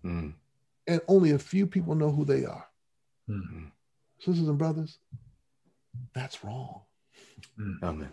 [0.03, 0.33] Mm.
[0.87, 2.65] And only a few people know who they are.
[3.29, 3.65] Mm-hmm.
[4.19, 4.99] Sisters and brothers,
[6.13, 6.81] that's wrong.
[7.59, 7.83] Mm.
[7.83, 8.09] Amen.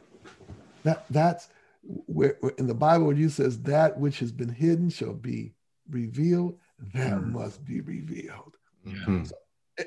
[0.82, 1.48] That that's
[1.82, 5.54] where, where, in the Bible where you says that which has been hidden shall be
[5.88, 6.58] revealed,
[6.92, 7.32] that mm.
[7.32, 8.56] must be revealed.
[8.84, 9.24] Yeah.
[9.24, 9.34] So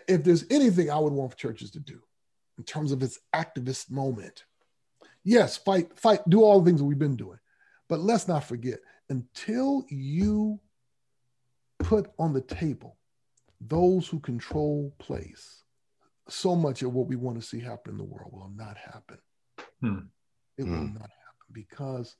[0.07, 2.01] if there's anything I would want churches to do
[2.57, 4.45] in terms of its activist moment,
[5.23, 7.39] yes, fight, fight, do all the things that we've been doing.
[7.89, 10.59] But let's not forget, until you
[11.79, 12.97] put on the table
[13.61, 15.63] those who control place,
[16.29, 19.17] so much of what we want to see happen in the world will not happen.
[19.81, 19.99] Hmm.
[20.57, 20.71] It hmm.
[20.71, 22.15] will not happen because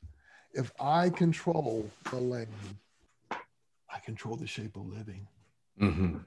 [0.54, 2.48] if I control the land,
[3.32, 5.28] I control the shape of living.
[5.82, 6.18] Mm-hmm.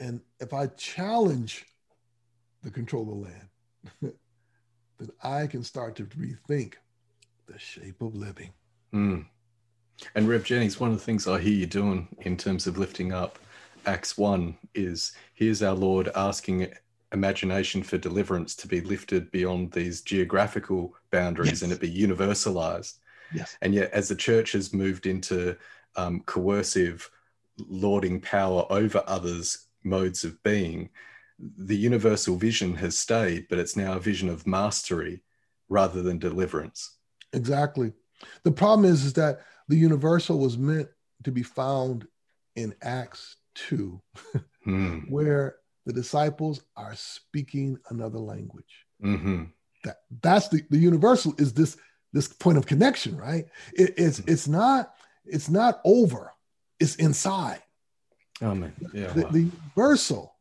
[0.00, 1.66] And if I challenge
[2.62, 4.14] the control of the land,
[4.98, 6.74] then I can start to rethink
[7.46, 8.50] the shape of living.
[8.94, 9.26] Mm.
[10.14, 13.12] And Rev Jennings, one of the things I hear you doing in terms of lifting
[13.12, 13.38] up
[13.86, 16.72] Acts 1 is here's our Lord asking
[17.12, 21.62] imagination for deliverance to be lifted beyond these geographical boundaries yes.
[21.62, 22.98] and it be universalized.
[23.34, 23.56] Yes.
[23.62, 25.56] And yet, as the church has moved into
[25.96, 27.10] um, coercive,
[27.58, 30.90] lording power over others' modes of being,
[31.38, 35.22] the universal vision has stayed, but it's now a vision of mastery
[35.68, 36.96] rather than deliverance.
[37.32, 37.92] Exactly.
[38.44, 40.88] The problem is, is that the universal was meant
[41.24, 42.06] to be found
[42.56, 44.00] in Acts 2,
[44.64, 44.98] Hmm.
[45.08, 48.86] where the disciples are speaking another language.
[49.04, 49.44] Mm-hmm.
[49.82, 51.76] That that's the, the universal is this
[52.12, 53.46] this point of connection, right?
[53.74, 56.32] It, it's it's not it's not over,
[56.78, 57.62] it's inside.
[58.40, 59.12] Oh man, yeah.
[59.12, 59.30] The, wow.
[59.30, 60.34] the universal,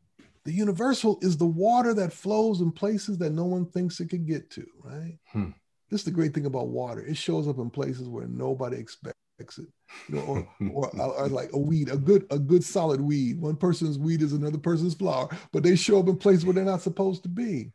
[0.46, 4.26] the universal is the water that flows in places that no one thinks it could
[4.26, 5.18] get to, right?
[5.28, 5.50] Hmm.
[5.90, 7.02] This is the great thing about water.
[7.06, 9.16] It shows up in places where nobody expects
[9.58, 9.68] it.
[10.08, 13.40] You know, or, or, or like a weed, a good, a good solid weed.
[13.42, 16.64] One person's weed is another person's flower, but they show up in places where they're
[16.64, 17.72] not supposed to be.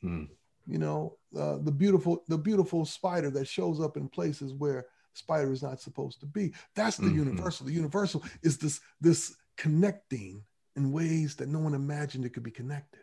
[0.00, 0.24] Hmm.
[0.68, 5.52] You know, uh, the beautiful, the beautiful spider that shows up in places where spider
[5.52, 6.52] is not supposed to be.
[6.74, 7.16] That's the Mhm.
[7.16, 7.66] universal.
[7.66, 10.42] The universal is this this connecting
[10.76, 13.00] in ways that no one imagined it could be connected,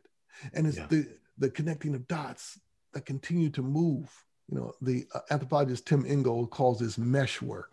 [0.53, 0.87] and it's Yeah.
[0.87, 1.07] the
[1.39, 2.59] the connecting of dots
[2.93, 4.09] that continue to move.
[4.49, 7.71] You know, the uh, anthropologist Tim Ingold calls this mesh work.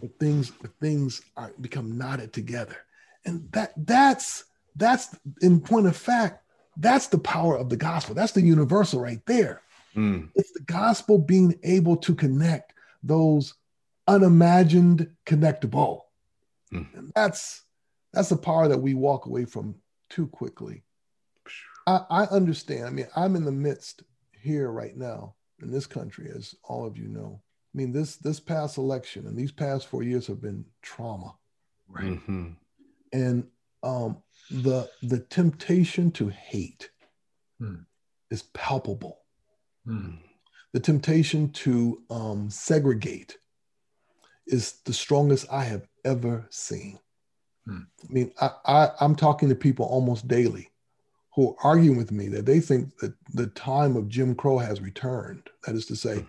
[0.00, 2.76] The things the things are become knotted together,
[3.24, 4.44] and that that's
[4.76, 6.44] that's in point of fact
[6.76, 8.14] that's the power of the gospel.
[8.14, 9.62] That's the universal right there.
[9.94, 10.26] Hmm.
[10.34, 13.54] It's the gospel being able to connect those
[14.06, 16.02] unimagined connectable.
[16.72, 16.86] Mm.
[16.96, 17.62] And that's
[18.18, 19.76] that's the power that we walk away from
[20.10, 20.82] too quickly.
[21.86, 22.84] I, I understand.
[22.86, 24.02] I mean, I'm in the midst
[24.32, 27.40] here right now in this country, as all of you know.
[27.72, 31.36] I mean, this this past election and these past four years have been trauma.
[31.88, 32.18] Right.
[32.26, 32.56] Mhm.
[33.12, 33.46] and
[33.84, 34.18] um,
[34.50, 36.90] the the temptation to hate
[37.60, 37.82] Hmm.
[38.32, 39.20] is palpable.
[39.84, 40.16] Hmm.
[40.72, 43.38] The temptation to um, segregate
[44.48, 46.98] is the strongest I have ever seen.
[47.68, 47.80] Hmm.
[48.08, 50.70] I mean, I, I, I'm talking to people almost daily
[51.34, 54.80] who are arguing with me that they think that the time of Jim Crow has
[54.80, 55.50] returned.
[55.66, 56.24] That is to say,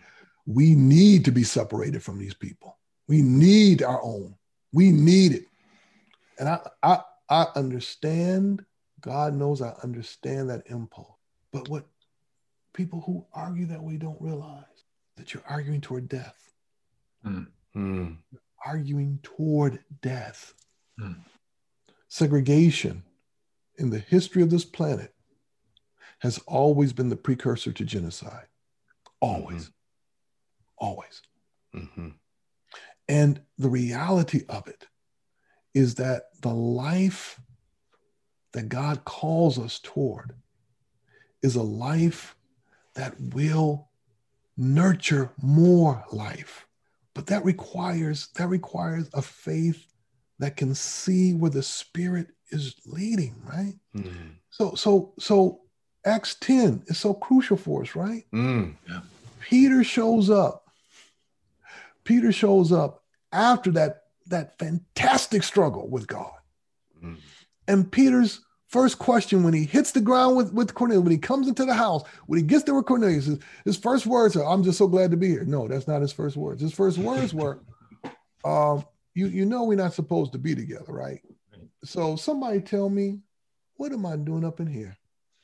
[0.46, 2.78] we need to be separated from these people.
[3.08, 4.36] We need our own.
[4.74, 5.46] We need it.
[6.38, 7.00] And I, I,
[7.30, 8.66] I understand,
[9.02, 11.16] God knows I understand that impulse.
[11.52, 11.86] But what
[12.74, 14.66] people who argue that way don't realize
[15.18, 16.36] that you're arguing toward death,
[17.24, 18.14] Hmm.
[18.66, 20.54] arguing toward death.
[21.00, 21.14] Hmm.
[22.10, 23.04] Segregation
[23.78, 25.14] in the history of this planet
[26.20, 28.48] has always been the precursor to genocide.
[29.22, 29.72] Always.
[30.78, 31.22] Always.
[31.74, 32.16] Mhm.
[33.08, 34.88] And the reality of it
[35.74, 37.40] is that the life
[38.52, 40.36] that God calls us toward
[41.42, 42.36] is a life
[42.96, 43.90] that will
[44.58, 46.68] nurture more life.
[47.14, 49.86] But that requires that requires a faith
[50.40, 53.76] that can see where the spirit is leading, right?
[53.94, 54.30] Hmm.
[54.50, 55.62] So so so
[56.06, 58.26] Acts 10 is so crucial for us, right?
[58.32, 58.72] Hmm.
[59.42, 60.66] Peter shows up.
[62.04, 66.32] Peter shows up after that, that fantastic struggle with God.
[67.00, 67.16] Hmm.
[67.68, 71.48] And Peter's first question when he hits the ground with, with Cornelius, when he comes
[71.48, 74.64] into the house, when he gets there with Cornelius, his, his first words are, I'm
[74.64, 75.46] just so glad to be here.
[75.46, 76.62] No, that's not his first words.
[76.62, 77.60] His first words were,
[78.46, 81.22] um, you, you know we're not supposed to be together, right?
[81.84, 83.20] So somebody tell me,
[83.76, 84.96] what am I doing up in here?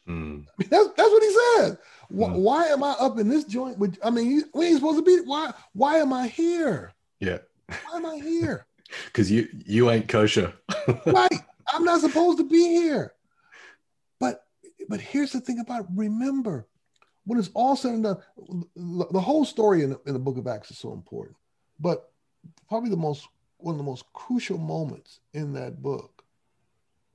[0.05, 0.41] Hmm.
[0.47, 1.77] I mean, that's that's what he says.
[2.09, 2.35] Why, Mm.
[2.39, 3.79] why am I up in this joint?
[3.79, 5.25] With I mean, we ain't supposed to be.
[5.25, 5.51] Why?
[5.73, 6.93] Why am I here?
[7.19, 8.67] Yeah, Why am I here?
[9.05, 10.53] because you you ain't kosher.
[11.07, 11.41] right.
[11.73, 13.13] I'm not supposed to be here.
[14.19, 14.43] But
[14.89, 15.87] but here's the thing about it.
[15.95, 16.67] remember
[17.25, 18.17] when it's all said and done.
[18.75, 21.35] The the whole story in the, in the Book of Acts is so important.
[21.79, 22.11] But
[22.69, 23.27] probably the most
[23.65, 26.23] one of the most crucial moments in that book,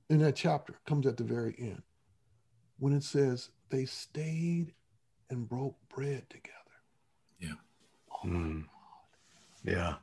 [0.08, 1.82] in that chapter, comes at the very end
[2.80, 4.72] when it says they stayed
[5.30, 6.56] and broke bread together.
[7.38, 7.52] Yeah.
[8.10, 8.60] Oh my Hmm.
[9.62, 9.94] Yeah.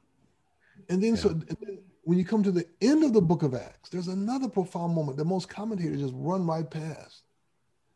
[0.87, 3.53] And then, so and then when you come to the end of the book of
[3.53, 7.23] Acts, there's another profound moment that most commentators just run right past.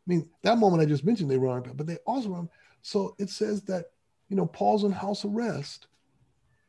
[0.06, 2.50] I mean, that moment I just mentioned, they run right past, but they also run.
[2.82, 3.92] So it says that,
[4.28, 5.86] you know, Paul's in house arrest,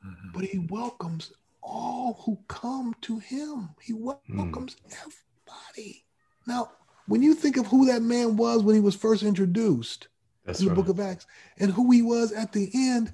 [0.06, 0.34] Mhm.
[0.34, 1.34] but he welcomes
[1.64, 3.70] all who come to him.
[3.82, 4.38] He Hmm.
[4.38, 6.06] welcomes everybody.
[6.46, 6.72] Now,
[7.08, 10.08] when you think of who that man was when he was first introduced
[10.46, 10.76] That's in the right.
[10.76, 11.26] book of Acts
[11.58, 13.14] and who he was at the end,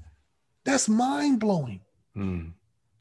[0.64, 1.82] that's mind blowing.
[2.16, 2.50] Hmm.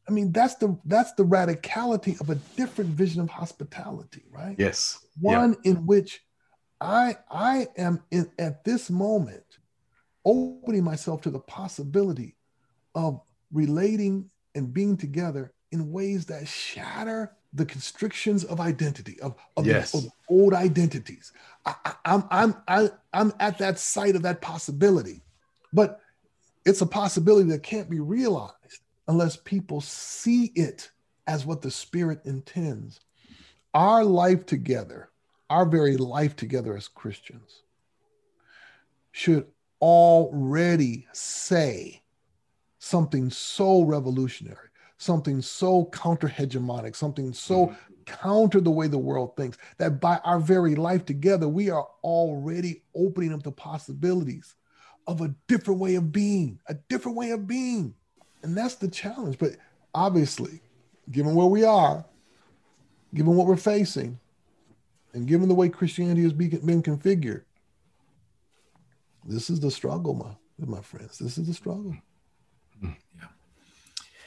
[0.06, 4.56] I mean, that's the that's the radicality of a different vision of hospitality, right?
[4.58, 4.98] Yes.
[5.20, 5.38] Yeah.
[5.38, 6.22] One in which
[6.80, 9.44] I I am in at this moment
[10.24, 12.36] opening myself to the possibility
[12.94, 13.20] of
[13.52, 19.92] relating and being together in ways that shatter the constrictions of identity of, of, yes.
[19.92, 21.32] the, of old identities.
[21.64, 25.22] I, I, I'm I'm I, I'm at that site of that possibility,
[25.72, 26.00] but
[26.66, 30.90] it's a possibility that can't be realized unless people see it
[31.26, 33.00] as what the Spirit intends.
[33.72, 35.10] Our life together,
[35.48, 37.62] our very life together as Christians,
[39.12, 39.46] should
[39.80, 42.02] already say
[42.88, 47.74] something so revolutionary, something so counter hegemonic, something so mm-hmm.
[48.06, 52.82] counter the way the world thinks that by our very life together, we are already
[52.94, 54.54] opening up the possibilities
[55.06, 57.94] of a different way of being, a different way of being.
[58.42, 59.38] And that's the challenge.
[59.38, 59.52] But
[59.94, 60.60] obviously,
[61.10, 62.04] given where we are,
[63.14, 64.18] given what we're facing,
[65.12, 67.42] and given the way Christianity has been configured,
[69.24, 71.18] this is the struggle, my my friends.
[71.18, 71.96] This is the struggle.
[72.82, 73.24] Yeah.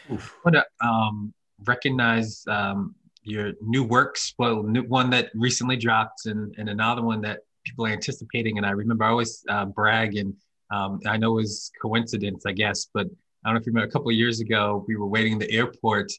[0.10, 1.34] I want to um,
[1.66, 4.34] recognize um, your new works.
[4.38, 8.58] Well, new one that recently dropped, and, and another one that people are anticipating.
[8.58, 10.34] And I remember I always uh, brag, and
[10.72, 13.08] um, I know it was coincidence, I guess, but
[13.44, 15.52] I don't know if you remember a couple years ago, we were waiting in the
[15.52, 16.12] airport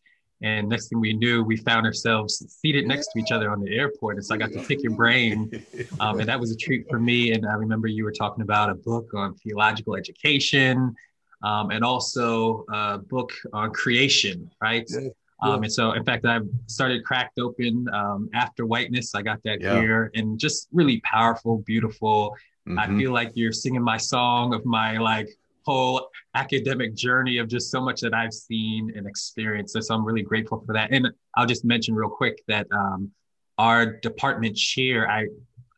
[0.43, 3.73] and next thing we knew, we found ourselves seated next to each other on the
[3.77, 4.17] airport.
[4.17, 5.65] And so I got to pick your brain.
[6.01, 7.33] Um, and that was a treat for me.
[7.33, 10.95] And I remember you were talking about a book on theological education
[11.43, 14.89] um, and also a book on creation, right?
[14.89, 15.09] Yeah.
[15.43, 19.13] Um, and so, in fact, I've started cracked open um, after whiteness.
[19.15, 19.81] I got that yeah.
[19.81, 22.37] here, and just really powerful, beautiful.
[22.69, 22.79] Mm-hmm.
[22.79, 25.29] I feel like you're singing my song of my like
[25.65, 29.81] whole academic journey of just so much that I've seen and experienced.
[29.81, 30.91] So I'm really grateful for that.
[30.93, 33.11] And I'll just mention real quick that um,
[33.59, 35.27] our department chair, I,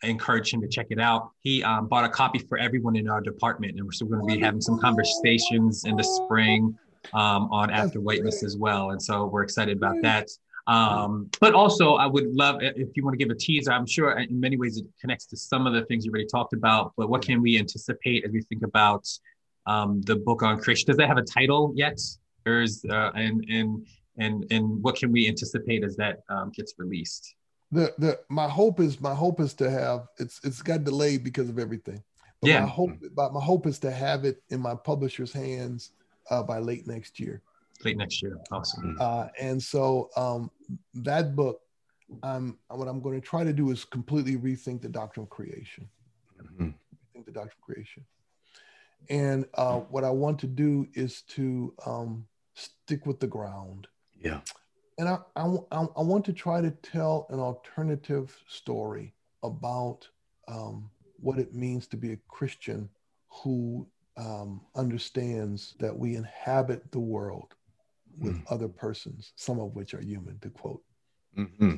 [0.02, 1.30] I encourage him to check it out.
[1.40, 4.34] He um, bought a copy for everyone in our department, and we're still going to
[4.34, 6.76] be having some conversations in the spring
[7.12, 8.90] um, on after whiteness as well.
[8.90, 10.28] And so we're excited about that.
[10.66, 13.70] Um, but also, I would love if you want to give a teaser.
[13.70, 16.54] I'm sure in many ways it connects to some of the things you already talked
[16.54, 16.92] about.
[16.96, 19.06] But what can we anticipate as we think about
[19.66, 20.86] um, the book on creation.
[20.86, 22.00] Does that have a title yet?
[22.46, 23.86] Or is, uh, and, and,
[24.18, 27.34] and, and what can we anticipate as that um, gets released?
[27.74, 31.48] The, the, my hope is, my hope is to have, it's, it's got delayed because
[31.48, 32.00] of everything.
[32.40, 32.60] But yeah.
[32.60, 35.90] my hope, but my hope is to have it in my publisher's hands
[36.30, 37.42] uh, by late next year.
[37.84, 38.38] Late next year.
[38.52, 38.96] Awesome.
[39.00, 40.50] Uh, and so um,
[40.94, 41.62] that book,
[42.22, 45.88] I'm, what I'm going to try to do is completely rethink the doctrine of creation.
[46.40, 46.66] Mm-hmm.
[46.66, 48.04] Rethink the doctrine of creation.
[49.10, 53.88] And uh, what I want to do is to um, stick with the ground.
[54.20, 54.40] Yeah.
[54.98, 55.42] And I, I,
[55.72, 60.08] I want to try to tell an alternative story about
[60.46, 60.90] um,
[61.20, 62.88] what it means to be a Christian
[63.28, 63.86] who
[64.16, 67.54] um, understands that we inhabit the world
[68.18, 68.44] with mm.
[68.48, 70.82] other persons, some of which are human, to quote
[71.36, 71.74] mm-hmm.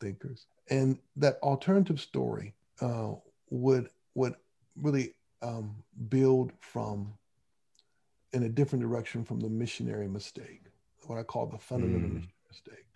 [0.00, 0.46] thinkers.
[0.68, 3.12] And that alternative story uh,
[3.50, 4.34] would would
[4.76, 5.74] really um,
[6.08, 7.14] build from
[8.32, 10.62] in a different direction from the missionary mistake,
[11.06, 12.28] what I call the fundamental mm.
[12.54, 12.86] Mistake.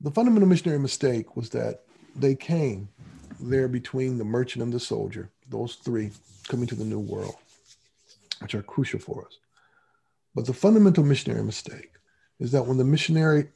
[0.00, 1.82] The fundamental missionary mistake was that
[2.16, 2.88] they came
[3.38, 6.10] there between the merchant and the soldier, those three
[6.48, 7.36] coming to the new world,
[8.40, 9.38] which are crucial for us.
[10.34, 11.92] But the fundamental missionary mistake
[12.40, 13.48] is that when the missionary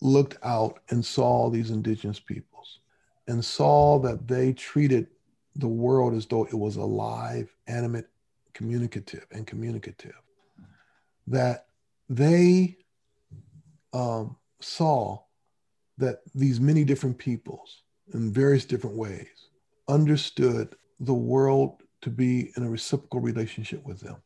[0.00, 2.80] looked out and saw these indigenous peoples
[3.26, 5.08] and saw that they treated
[5.56, 8.06] the world as though it was alive, animate,
[8.54, 10.20] communicative, and communicative.
[11.26, 11.66] That
[12.08, 12.76] they
[13.92, 15.18] um, saw
[15.98, 17.82] that these many different peoples
[18.14, 19.28] in various different ways
[19.88, 24.16] understood the world to be in a reciprocal relationship with them,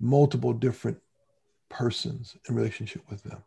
[0.00, 0.98] multiple different
[1.68, 3.42] persons in relationship with them.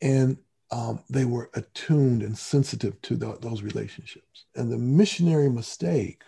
[0.00, 0.36] And
[0.70, 4.46] um, they were attuned and sensitive to the, those relationships.
[4.54, 6.22] And the missionary mistake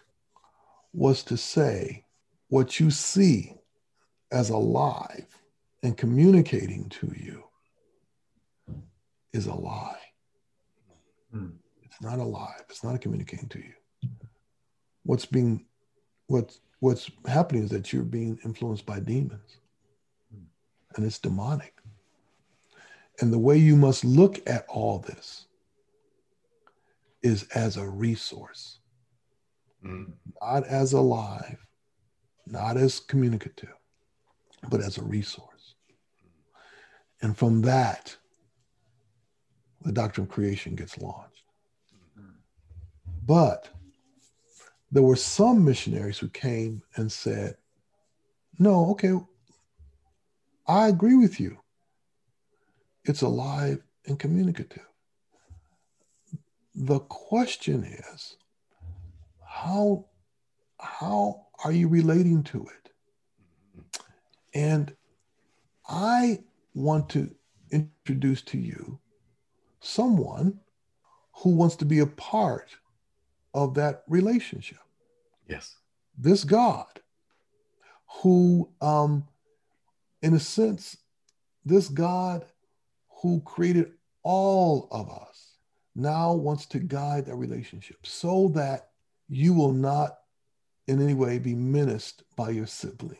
[0.92, 2.04] was to say
[2.48, 3.54] what you see
[4.30, 5.26] as alive
[5.82, 7.44] and communicating to you
[9.34, 9.98] is a lie.
[11.30, 11.50] Hmm.
[11.82, 12.62] It's not alive.
[12.70, 13.74] It's not communicating to you.
[15.02, 15.66] What's being,
[16.28, 19.58] what's what's happening is that you're being influenced by demons,
[20.32, 20.44] hmm.
[20.96, 21.74] and it's demonic.
[23.20, 25.46] And the way you must look at all this
[27.22, 28.78] is as a resource
[29.84, 30.12] mm.
[30.40, 31.58] not as alive,
[32.46, 33.74] not as communicative,
[34.70, 35.74] but as a resource.
[37.22, 38.16] And from that,
[39.84, 41.44] the doctrine of creation gets launched.
[43.26, 43.68] But
[44.90, 47.56] there were some missionaries who came and said,
[48.58, 49.12] No, okay,
[50.66, 51.58] I agree with you.
[53.04, 54.86] it's alive and communicative.
[56.74, 58.36] The question is,
[59.46, 60.06] how,
[60.80, 62.90] how are you relating to it?
[64.54, 64.94] And
[65.88, 66.40] I
[66.74, 67.34] want to
[67.70, 68.98] introduce to you
[69.84, 70.60] someone
[71.32, 72.76] who wants to be a part
[73.52, 74.78] of that relationship.
[75.48, 75.76] Yes.
[76.16, 76.86] This God,
[78.22, 79.26] who, um,
[80.22, 80.96] in a sense,
[81.64, 82.44] this God
[83.22, 85.56] who created all of us
[85.94, 88.90] now wants to guide that relationship so that
[89.28, 90.18] you will not
[90.86, 93.18] in any way be menaced by your siblings.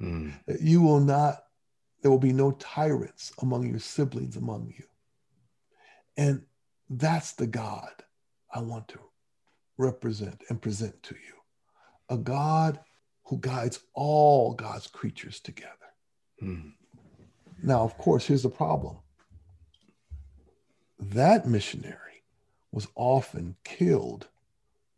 [0.00, 0.32] Mm.
[0.46, 1.44] That you will not,
[2.02, 4.84] there will be no tyrants among your siblings among you.
[6.16, 6.42] And
[6.88, 7.90] that's the God
[8.52, 9.00] I want to
[9.76, 11.34] represent and present to you.
[12.08, 12.78] A God
[13.24, 15.70] who guides all God's creatures together.
[16.42, 16.72] Mm.
[17.62, 18.98] Now, of course, here's the problem
[20.98, 22.22] that missionary
[22.70, 24.28] was often killed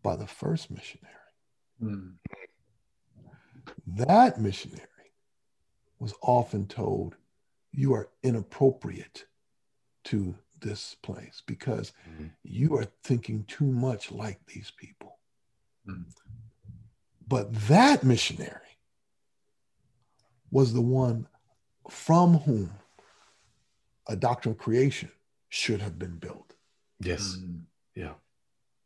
[0.03, 1.13] by the first missionary.
[1.83, 2.15] Mm.
[3.87, 4.87] That missionary
[5.99, 7.17] was often told,
[7.73, 9.27] You are inappropriate
[10.05, 12.27] to this place because mm-hmm.
[12.43, 15.19] you are thinking too much like these people.
[15.89, 16.03] Mm-hmm.
[17.29, 18.53] But that missionary
[20.51, 21.27] was the one
[21.91, 22.71] from whom
[24.07, 25.11] a doctrine of creation
[25.49, 26.55] should have been built.
[27.01, 27.37] Yes.
[27.39, 27.59] Mm-hmm.
[27.95, 28.15] Yeah.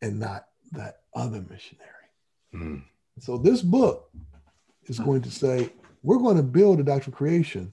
[0.02, 1.86] And not that other missionary.
[2.54, 2.82] Mm.
[3.18, 4.10] So this book
[4.84, 5.70] is going to say,
[6.02, 7.72] we're going to build a doctrine of creation,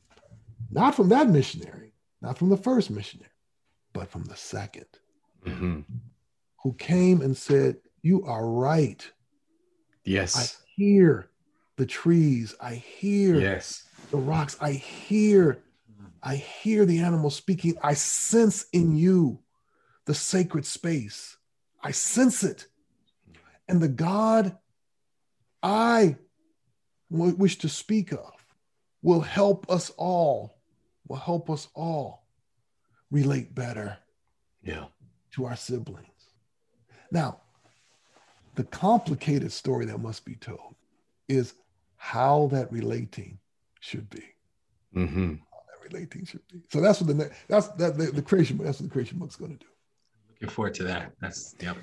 [0.69, 3.31] not from that missionary, not from the first missionary,
[3.97, 4.85] but from the 2nd
[5.43, 5.79] mm-hmm.
[6.61, 9.03] who came and said, You are right.
[10.03, 10.37] Yes.
[10.37, 10.45] I
[10.75, 11.31] hear
[11.77, 12.53] the trees.
[12.61, 13.85] I hear yes.
[14.11, 14.55] the rocks.
[14.61, 15.63] I hear,
[16.21, 17.75] I hear the animals speaking.
[17.81, 19.39] I sense in you
[20.05, 21.35] the sacred space.
[21.81, 22.67] I sense it.
[23.67, 24.55] And the God
[25.63, 26.17] I
[27.09, 28.45] wish to speak of
[29.01, 30.59] will help us all,
[31.07, 32.26] will help us all
[33.11, 33.97] relate better
[34.63, 34.85] yeah.
[35.31, 36.07] to our siblings.
[37.11, 37.41] Now,
[38.55, 40.75] the complicated story that must be told
[41.27, 41.53] is
[41.97, 43.39] how that relating
[43.79, 44.23] should be.
[44.95, 45.35] Mm-hmm.
[45.51, 46.61] How that relating should be.
[46.69, 49.51] So that's what the that's that the, the creation that's what the creation book's going
[49.51, 49.71] to do.
[50.31, 51.13] Looking forward to that.
[51.21, 51.77] That's yep.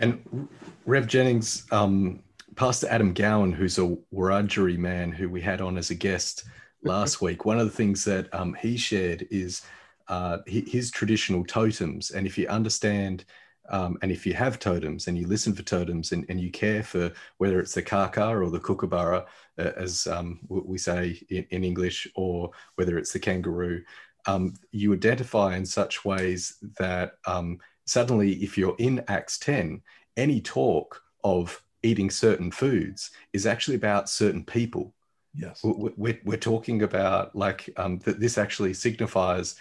[0.00, 0.48] And
[0.86, 2.22] Rev Jennings, um,
[2.56, 6.44] Pastor Adam Gowan, who's a Wiradjuri man who we had on as a guest
[6.82, 9.62] last week, one of the things that um, he shared is
[10.08, 12.10] uh, his traditional totems.
[12.10, 13.24] And if you understand,
[13.70, 16.82] um, and if you have totems and you listen for totems and, and you care
[16.82, 19.24] for whether it's the kaka or the kookaburra,
[19.58, 23.82] uh, as um, we say in, in, English, or whether it's the kangaroo,
[24.26, 29.80] um, you identify in such ways that um, suddenly, if you're in Acts 10,
[30.16, 34.94] any talk of eating certain foods is actually about certain people.
[35.34, 35.60] Yes.
[35.64, 39.56] We're, we're, talking about like um, that this actually signifies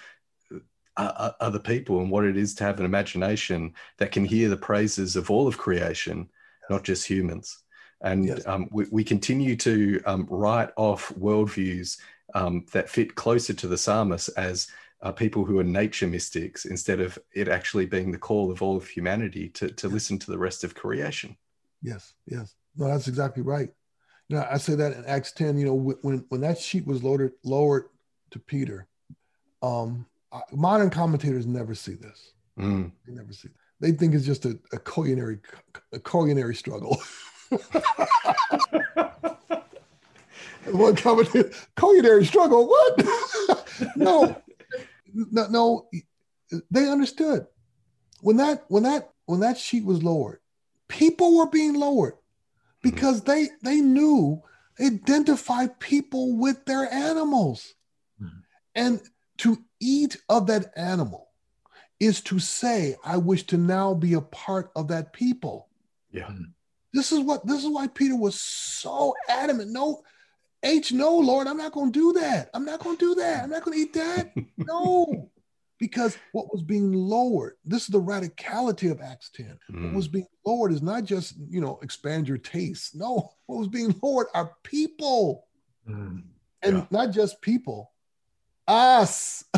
[0.97, 4.57] uh, other people and what it is to have an imagination that can hear the
[4.57, 6.29] praises of all of creation,
[6.69, 7.59] not just humans.
[8.01, 8.45] And yes.
[8.45, 11.97] um, we, we, continue to um, write off worldviews
[12.33, 14.67] um, that fit closer to the psalmist as
[15.01, 18.75] uh, people who are nature mystics instead of it actually being the call of all
[18.75, 21.35] of humanity to, to listen to the rest of creation.
[21.81, 22.55] Yes, yes.
[22.75, 23.69] No, that's exactly right.
[24.27, 27.03] You know, I say that in Acts 10, you know, when, when that sheet was
[27.03, 27.89] loaded, lowered
[28.31, 28.87] to Peter,
[29.61, 30.05] um,
[30.51, 32.33] modern commentators never see this.
[32.59, 32.91] Mm.
[33.05, 33.49] They never see.
[33.79, 35.39] They think it's just a, a culinary
[35.91, 37.01] a culinary struggle.
[40.71, 42.67] One commentator, culinary struggle.
[42.67, 43.05] What?
[43.95, 44.41] no,
[45.13, 45.89] no, no.
[46.71, 47.47] They understood
[48.21, 50.39] when that when that when that sheet was lowered,
[50.87, 52.13] people were being lowered
[52.81, 54.41] because mm they they knew
[54.79, 57.73] identify people with their animals,
[58.21, 58.31] mm
[58.75, 59.01] and
[59.39, 61.29] to eat of that animal
[61.99, 65.69] is to say, I wish to now be a part of that people.
[66.11, 66.27] Yeah.
[66.27, 66.43] Hmm.
[66.93, 69.71] This is what this is why Peter was so adamant.
[69.71, 70.03] No,
[70.61, 72.49] H, no, Lord, I'm not going to do that.
[72.53, 73.43] I'm not going to do that.
[73.43, 74.31] I'm not going to eat that.
[74.57, 75.31] no,
[75.79, 79.57] because what was being lowered, this is the radicality of Acts 10.
[79.71, 79.85] Mm.
[79.85, 82.95] What was being lowered is not just, you know, expand your taste.
[82.95, 85.47] No, what was being lowered are people.
[85.89, 86.23] Mm.
[86.61, 86.85] And yeah.
[86.91, 87.91] not just people,
[88.67, 89.43] us.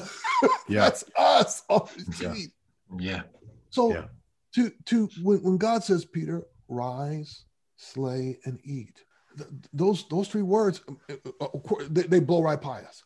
[0.68, 0.82] Yeah.
[0.82, 2.34] That's us off yeah.
[3.00, 3.22] yeah.
[3.70, 4.06] So yeah.
[4.56, 7.46] to to when, when God says, Peter, rise,
[7.78, 9.04] slay, and eat,
[9.38, 13.04] th- those those three words, uh, uh, uh they, they, blow right by us.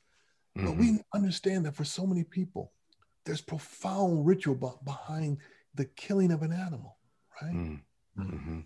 [0.57, 0.67] Mm-hmm.
[0.67, 2.73] But we understand that for so many people,
[3.25, 5.37] there's profound ritual behind
[5.75, 6.97] the killing of an animal,
[7.41, 7.53] right?
[7.53, 8.21] Mm-hmm.
[8.21, 8.59] mm-hmm.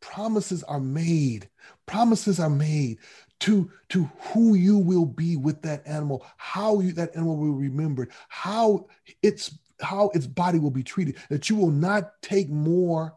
[0.00, 1.48] Promises are made.
[1.86, 2.98] Promises are made
[3.42, 7.68] to, to who you will be with that animal, how you, that animal will be
[7.68, 8.86] remembered, how
[9.22, 11.16] its how its body will be treated.
[11.28, 13.14] That you will not take more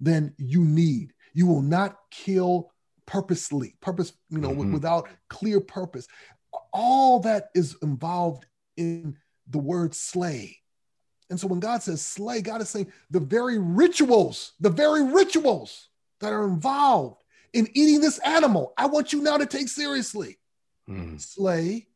[0.00, 1.12] than you need.
[1.34, 2.72] You will not kill
[3.06, 4.72] purposely, purpose, you know, mm-hmm.
[4.72, 6.08] without clear purpose.
[6.72, 8.46] All that is involved
[8.76, 9.16] in
[9.48, 10.56] the word slay.
[11.28, 15.88] And so when God says slay, God is saying the very rituals, the very rituals
[16.18, 17.19] that are involved
[17.52, 20.38] in eating this animal, I want you now to take seriously.
[20.88, 21.20] Mm.
[21.20, 21.86] Slay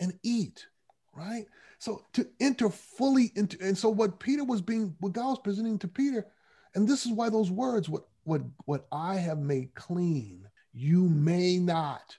[0.00, 0.66] and eat,
[1.14, 1.46] right?
[1.78, 5.78] So to enter fully into, and so what Peter was being, what God was presenting
[5.80, 6.26] to Peter,
[6.74, 11.58] and this is why those words, what what what I have made clean, you may
[11.58, 12.16] not,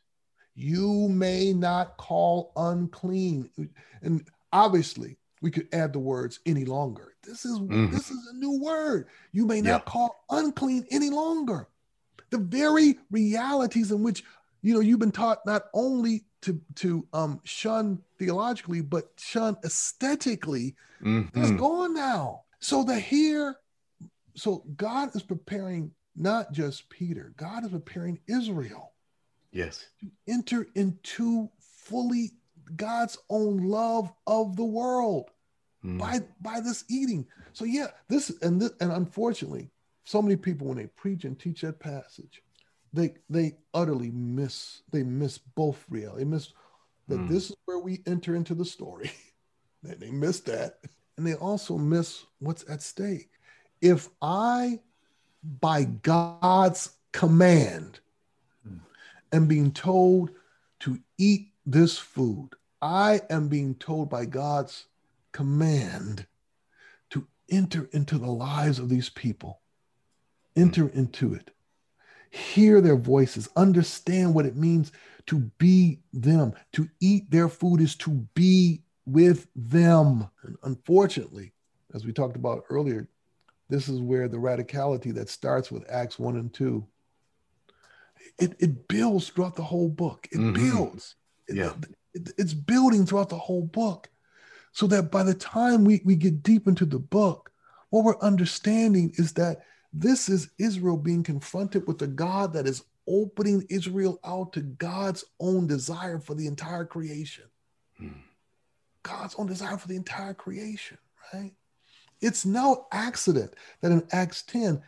[0.54, 3.50] you may not call unclean.
[4.02, 7.16] And obviously, we could add the words any longer.
[7.24, 7.92] This is mm-hmm.
[7.92, 9.08] this is a new word.
[9.32, 11.68] You may not call unclean any longer.
[12.34, 14.24] The very realities in which
[14.64, 20.76] you know you've been taught not only to to um, shun theologically, but shun aesthetically,
[21.02, 21.44] mm-hmm.
[21.44, 22.42] is gone now.
[22.60, 23.58] So the here
[24.36, 28.94] so God is preparing not just Peter, God is preparing Israel.
[29.52, 29.86] Yes.
[30.02, 32.32] To enter into fully
[32.76, 35.30] God's own love of the world
[35.86, 36.00] mm.
[36.00, 37.28] by by this eating.
[37.54, 39.70] So yeah, this and this and unfortunately,
[40.04, 42.44] so many people when they preach and teach that passage,
[42.92, 46.16] they they utterly miss they miss both real.
[46.16, 46.54] They miss
[47.08, 47.30] that mm.
[47.30, 49.12] this is where we enter into the story.
[49.84, 50.80] they miss that.
[51.18, 53.30] And they also miss what's at stake
[53.84, 54.80] if I,
[55.44, 58.00] by God's command,
[59.34, 60.32] am being told
[60.80, 62.52] to eat this food,
[62.82, 64.86] I am being told by God's
[65.34, 66.26] command
[67.10, 69.60] to enter into the lives of these people,
[70.56, 71.52] enter into it,
[72.30, 74.92] hear their voices, understand what it means
[75.28, 76.54] to be them.
[76.74, 80.30] To eat their food is to be with them.
[80.44, 81.54] And unfortunately,
[81.94, 83.08] as we talked about earlier,
[83.70, 86.86] this is where the radicality that starts with Acts 1 and 2,
[88.40, 90.28] it, it builds throughout the whole book.
[90.32, 90.54] It mm-hmm.
[90.54, 91.16] builds.
[91.50, 91.74] Yeah.
[91.82, 94.10] It, it, it's building throughout the whole book.
[94.72, 97.52] So that by the time we, we get deep into the book,
[97.92, 99.62] what we're understanding is that
[99.94, 105.24] this is Israel being confronted with a God that is opening Israel out to God's
[105.40, 107.46] own desire for the entire creation.
[107.98, 108.10] Hmm.
[109.04, 110.98] God's own desire for the entire creation,
[111.34, 111.54] right?
[112.22, 114.82] It's no accident that in Acts 10,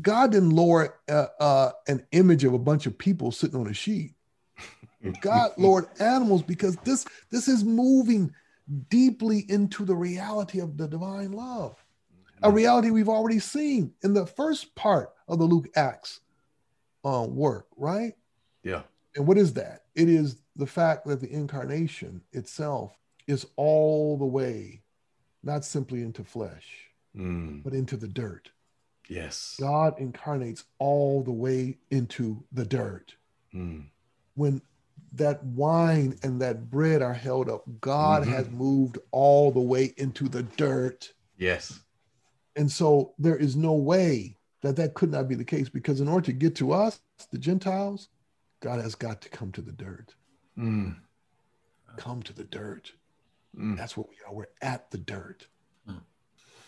[0.00, 3.74] God didn't lower uh, uh, an image of a bunch of people sitting on a
[3.74, 4.12] sheet.
[5.20, 8.32] God lowered animals because this, this is moving
[8.88, 11.82] deeply into the reality of the divine love,
[12.42, 16.20] a reality we've already seen in the first part of the Luke Acts
[17.04, 18.14] uh, work, right?
[18.62, 18.82] Yeah.
[19.14, 19.84] And what is that?
[19.94, 24.82] It is the fact that the incarnation itself is all the way
[25.42, 27.62] not simply into flesh, mm.
[27.62, 28.50] but into the dirt.
[29.08, 29.56] Yes.
[29.60, 33.14] God incarnates all the way into the dirt.
[33.54, 33.86] Mm.
[34.34, 34.60] When
[35.12, 38.32] that wine and that bread are held up, God mm-hmm.
[38.32, 41.12] has moved all the way into the dirt.
[41.38, 41.80] Yes.
[42.56, 46.08] And so there is no way that that could not be the case because in
[46.08, 47.00] order to get to us,
[47.30, 48.08] the Gentiles,
[48.60, 50.14] God has got to come to the dirt.
[50.58, 50.96] Mm.
[51.96, 52.92] Come to the dirt.
[53.56, 53.76] Mm.
[53.76, 54.34] That's what we are.
[54.34, 55.46] We're at the dirt.
[55.88, 56.00] Mm.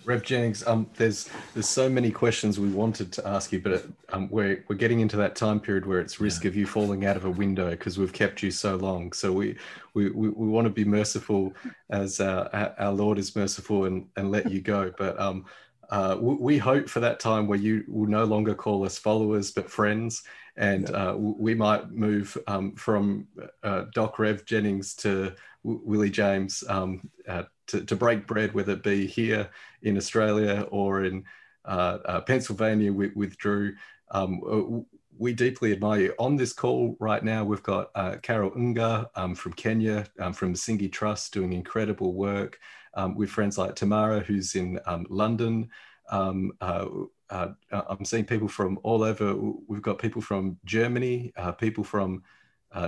[0.04, 4.28] Rev Jennings, um, there's there's so many questions we wanted to ask you, but um,
[4.30, 6.48] we're we're getting into that time period where it's risk yeah.
[6.48, 9.12] of you falling out of a window because we've kept you so long.
[9.12, 9.56] So we
[9.94, 11.52] we, we, we want to be merciful
[11.90, 14.92] as uh, our Lord is merciful and, and let you go.
[14.96, 15.44] But um,
[15.90, 19.70] uh, we hope for that time where you will no longer call us followers but
[19.70, 20.22] friends,
[20.56, 23.26] and uh, we might move um, from
[23.62, 25.32] uh, Doc Rev Jennings to
[25.62, 29.48] Willie James um, uh, to, to, break bread, whether it be here
[29.82, 31.24] in Australia or in
[31.64, 33.74] uh, uh, Pennsylvania with, with Drew.
[34.10, 34.84] Um,
[35.18, 36.14] we deeply admire you.
[36.18, 40.52] On this call right now, we've got uh, Carol Unga um, from Kenya, um, from
[40.52, 42.58] the Singi Trust, doing incredible work
[42.94, 45.68] um, with friends like Tamara, who's in um, London.
[46.10, 46.86] Um, uh,
[47.30, 49.36] uh, I'm seeing people from all over.
[49.66, 52.22] We've got people from Germany, uh, people from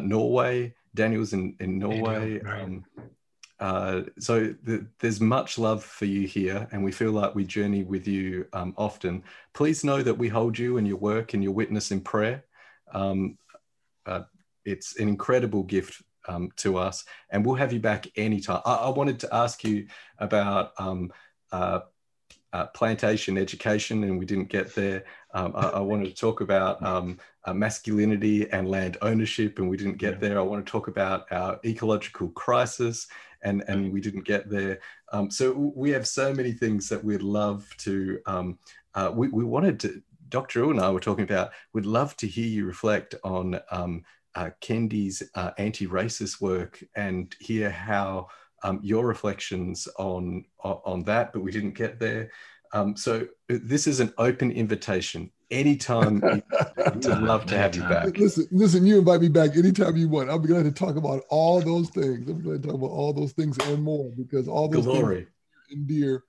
[0.02, 2.38] Norway, Daniel's in, in Norway.
[2.38, 2.82] Daniel, right.
[3.60, 7.84] Uh, so the, there's much love for you here, and we feel like we journey
[7.84, 9.22] with you um, often.
[9.52, 12.42] Please know that we hold you and your work and your witness in prayer.
[12.92, 13.36] Um,
[14.06, 14.22] uh,
[14.64, 18.62] it's an incredible gift um, to us, and we'll have you back anytime.
[18.64, 19.86] I, I wanted to ask you
[20.18, 21.12] about um,
[21.52, 21.80] uh,
[22.52, 25.04] uh, plantation education, and we didn't get there.
[25.34, 29.76] Um, I, I, wanted to talk about um, uh, masculinity and land ownership, and we
[29.76, 30.38] didn't get there.
[30.38, 33.06] I want to talk about our ecological crisis,
[33.42, 34.80] and, and we didn't get there.
[35.12, 38.18] Um, so we have so many things that we'd love to.
[38.26, 38.58] Um,
[38.94, 40.02] uh, we, we wanted to.
[40.28, 40.60] Dr.
[40.60, 41.50] U and I were talking about.
[41.72, 47.70] We'd love to hear you reflect on um, uh, Kendi's uh, anti-racist work and hear
[47.70, 48.28] how
[48.62, 52.30] um, your reflections on, on that, but we didn't get there.
[52.72, 55.30] Um, so uh, this is an open invitation.
[55.50, 56.20] Anytime,
[56.76, 58.16] would love to have you back.
[58.16, 58.86] Listen, listen.
[58.86, 60.30] You invite me back anytime you want.
[60.30, 62.30] I'll be glad to talk about all those things.
[62.30, 65.26] I'm glad to talk about all those things and more because all those Glory.
[65.68, 66.22] things dear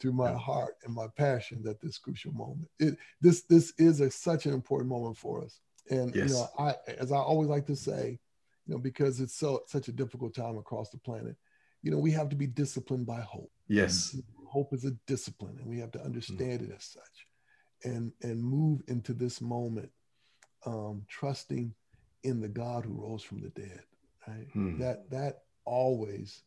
[0.00, 2.68] to my heart and my passion at this crucial moment.
[2.78, 5.58] It this this is a, such an important moment for us.
[5.88, 6.28] And yes.
[6.28, 8.18] you know, I as I always like to say,
[8.66, 11.36] you know, because it's so such a difficult time across the planet
[11.82, 13.50] you know, we have to be disciplined by hope.
[13.68, 14.14] Yes.
[14.14, 16.04] And hope is a discipline, and we have to mm.
[16.04, 16.70] understand mm.
[16.70, 17.26] it as such,
[17.84, 19.90] and and move into this moment,
[20.66, 21.72] um, trusting
[22.24, 23.82] in the God who rose from the dead.
[24.26, 24.54] Right.
[24.54, 24.78] Mm.
[24.80, 26.42] That that always,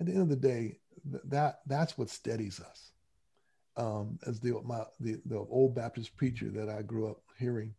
[0.00, 0.78] at the end of the day,
[1.24, 2.92] that that's what steadies us.
[3.76, 7.74] Um, as the my the, the old Baptist preacher that I grew up hearing,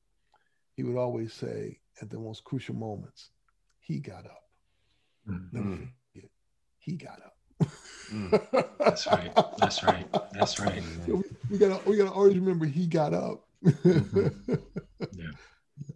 [0.76, 3.30] he would always say at the most crucial moments,
[3.80, 4.44] he got up.
[5.30, 5.84] Mm-hmm
[6.82, 7.70] he got up.
[8.12, 9.32] mm, that's right.
[9.58, 10.06] That's right.
[10.34, 10.84] That's right.
[11.06, 13.46] So we, gotta we gotta always remember he got up.
[13.64, 14.56] mm-hmm.
[15.14, 15.28] Yeah.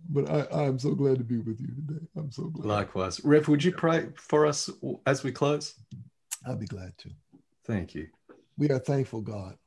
[0.10, 2.06] But I, I'm so glad to be with you today.
[2.16, 2.66] I'm so glad.
[2.66, 3.24] Likewise.
[3.24, 4.70] Rev, would you pray for us
[5.06, 5.76] as we close?
[6.46, 7.10] I'll be glad to.
[7.68, 8.08] Thank you.
[8.58, 9.58] We are thankful, God,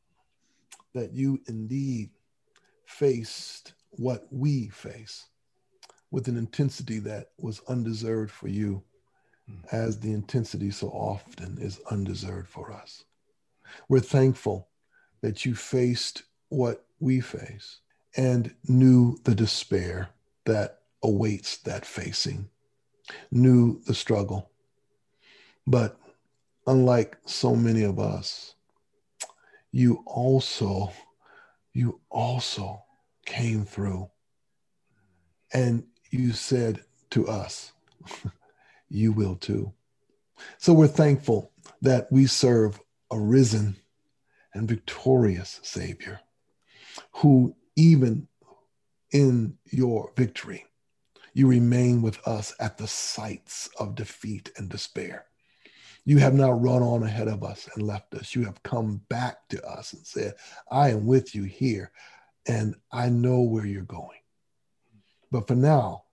[0.95, 2.11] that you indeed
[2.87, 5.29] faced what we face
[6.11, 8.83] with an intensity that was undeserved for you
[9.73, 13.05] as the intensity so often is undeserved for us.
[13.89, 14.69] We're thankful
[15.21, 17.81] that you faced what we face
[18.17, 20.11] and knew the despair
[20.45, 22.49] that awaits that facing,
[23.31, 24.51] knew the struggle.
[25.67, 25.99] But
[26.67, 28.55] unlike so many of us,
[29.71, 30.93] you also,
[31.75, 32.83] you also
[33.27, 34.11] came through
[35.53, 37.73] and you said to us,
[38.89, 39.73] you will too.
[40.59, 42.81] So we're thankful that we serve
[43.11, 43.77] a risen
[44.55, 46.21] and victorious Savior
[47.13, 48.29] who, even
[49.13, 50.65] in your victory,
[51.33, 55.27] you remain with us at the sites of defeat and despair.
[56.05, 58.35] You have not run on ahead of us and left us.
[58.35, 60.35] You have come back to us and said,
[60.71, 61.93] I am with you here
[62.47, 64.19] and I know where you're going.
[65.31, 66.05] But for now,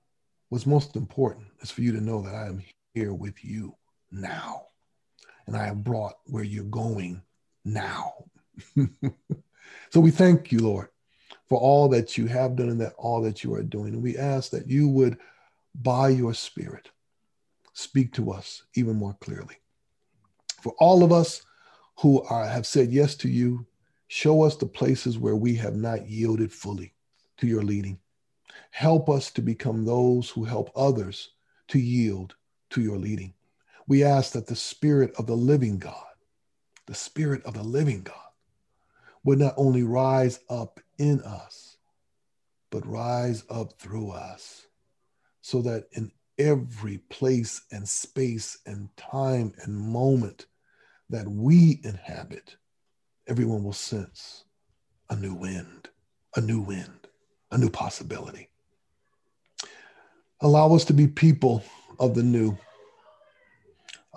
[0.50, 3.76] what's most important is for you to know that I am here with you
[4.12, 4.68] now.
[5.48, 7.22] And I have brought where you're going
[7.64, 8.14] now.
[9.90, 10.88] so we thank you, Lord,
[11.48, 13.94] for all that you have done and that all that you are doing.
[13.94, 15.18] And we ask that you would,
[15.76, 16.90] by your spirit,
[17.74, 19.58] speak to us even more clearly.
[20.62, 21.44] For all of us
[22.00, 23.66] who are, have said yes to you,
[24.08, 26.94] show us the places where we have not yielded fully
[27.38, 28.00] to your leading.
[28.72, 31.32] Help us to become those who help others
[31.70, 32.36] to yield
[32.72, 33.34] to your leading.
[33.88, 36.04] We ask that the Spirit of the living God,
[36.88, 38.16] the Spirit of the living God,
[39.24, 41.78] would not only rise up in us,
[42.70, 44.68] but rise up through us,
[45.42, 50.48] so that in every place and space and time and moment
[51.10, 52.56] that we inhabit,
[53.28, 54.44] everyone will sense
[55.10, 55.90] a new wind,
[56.36, 57.05] a new wind,
[57.56, 58.50] a new possibility.
[60.42, 61.64] Allow us to be people
[62.00, 62.58] of the new.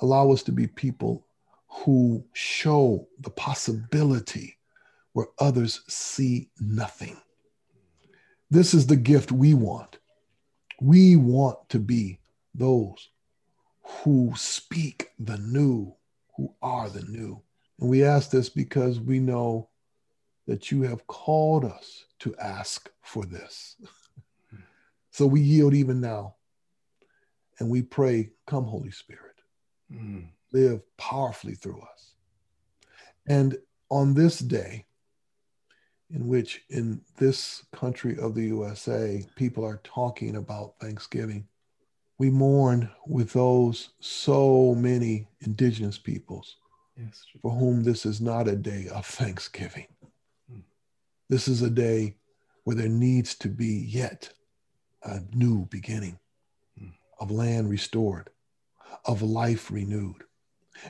[0.02, 1.24] Allow us to be people
[1.68, 4.58] who show the possibility
[5.12, 7.16] where others see nothing.
[8.50, 9.98] This is the gift we want.
[10.80, 12.18] We want to be
[12.56, 13.08] those
[13.82, 15.94] who speak the new,
[16.36, 17.40] who are the new.
[17.78, 19.68] And we ask this because we know
[20.48, 23.76] that you have called us to ask for this.
[25.10, 26.36] So we yield even now.
[27.58, 29.34] And we pray, Come, Holy Spirit,
[29.92, 30.28] mm.
[30.52, 32.12] live powerfully through us.
[33.26, 33.58] And
[33.90, 34.86] on this day,
[36.10, 41.46] in which in this country of the USA, people are talking about Thanksgiving,
[42.18, 46.56] we mourn with those so many indigenous peoples
[46.96, 49.86] yes, for whom this is not a day of Thanksgiving.
[51.28, 52.16] This is a day
[52.64, 54.30] where there needs to be yet
[55.02, 56.18] a new beginning,
[57.20, 58.30] of land restored,
[59.04, 60.24] of life renewed.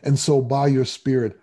[0.03, 1.39] And so by your spirit,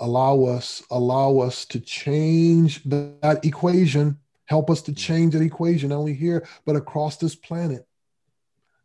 [0.00, 4.18] allow us, allow us to change that equation.
[4.46, 7.86] Help us to change that equation, not only here, but across this planet.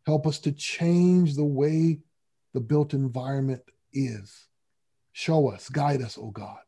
[0.05, 1.99] Help us to change the way
[2.53, 3.61] the built environment
[3.93, 4.47] is.
[5.11, 6.59] Show us, guide us, oh God.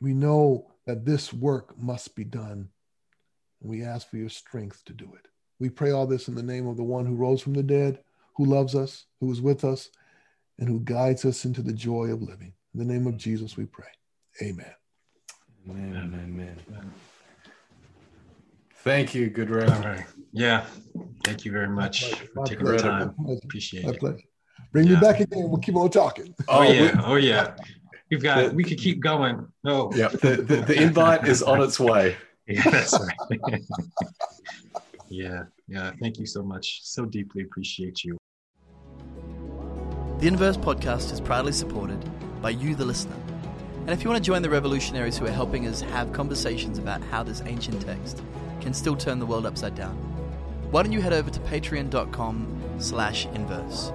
[0.00, 2.68] We know that this work must be done.
[3.60, 5.28] And we ask for your strength to do it.
[5.58, 8.00] We pray all this in the name of the one who rose from the dead,
[8.36, 9.90] who loves us, who is with us,
[10.58, 12.52] and who guides us into the joy of living.
[12.74, 13.86] In the name of Jesus, we pray.
[14.42, 14.72] Amen.
[15.68, 15.96] Amen.
[15.96, 16.56] Amen.
[16.68, 16.92] amen.
[18.86, 19.68] Thank you, good Rev.
[19.68, 20.04] All right.
[20.32, 20.64] Yeah.
[21.24, 23.14] Thank you very much for taking the time.
[23.42, 23.98] Appreciate My it.
[23.98, 24.20] Pleasure.
[24.72, 24.94] Bring yeah.
[24.94, 25.48] me back again.
[25.48, 26.34] We'll keep on talking.
[26.48, 27.00] Oh, oh yeah.
[27.04, 27.56] Oh yeah.
[28.10, 28.50] We've got.
[28.50, 29.46] The, we could keep going.
[29.64, 29.92] Oh.
[29.94, 30.08] Yeah.
[30.08, 32.16] The, the, the invite is on its way.
[32.48, 33.40] Yeah, that's right.
[35.08, 35.42] yeah.
[35.66, 35.90] Yeah.
[36.00, 36.78] Thank you so much.
[36.84, 38.16] So deeply appreciate you.
[40.20, 42.08] The Inverse podcast is proudly supported
[42.40, 43.16] by you, the listener.
[43.80, 47.02] And if you want to join the revolutionaries who are helping us have conversations about
[47.02, 48.22] how this ancient text
[48.60, 49.96] can still turn the world upside down,
[50.70, 53.90] why don't you head over to patreon.com slash inverse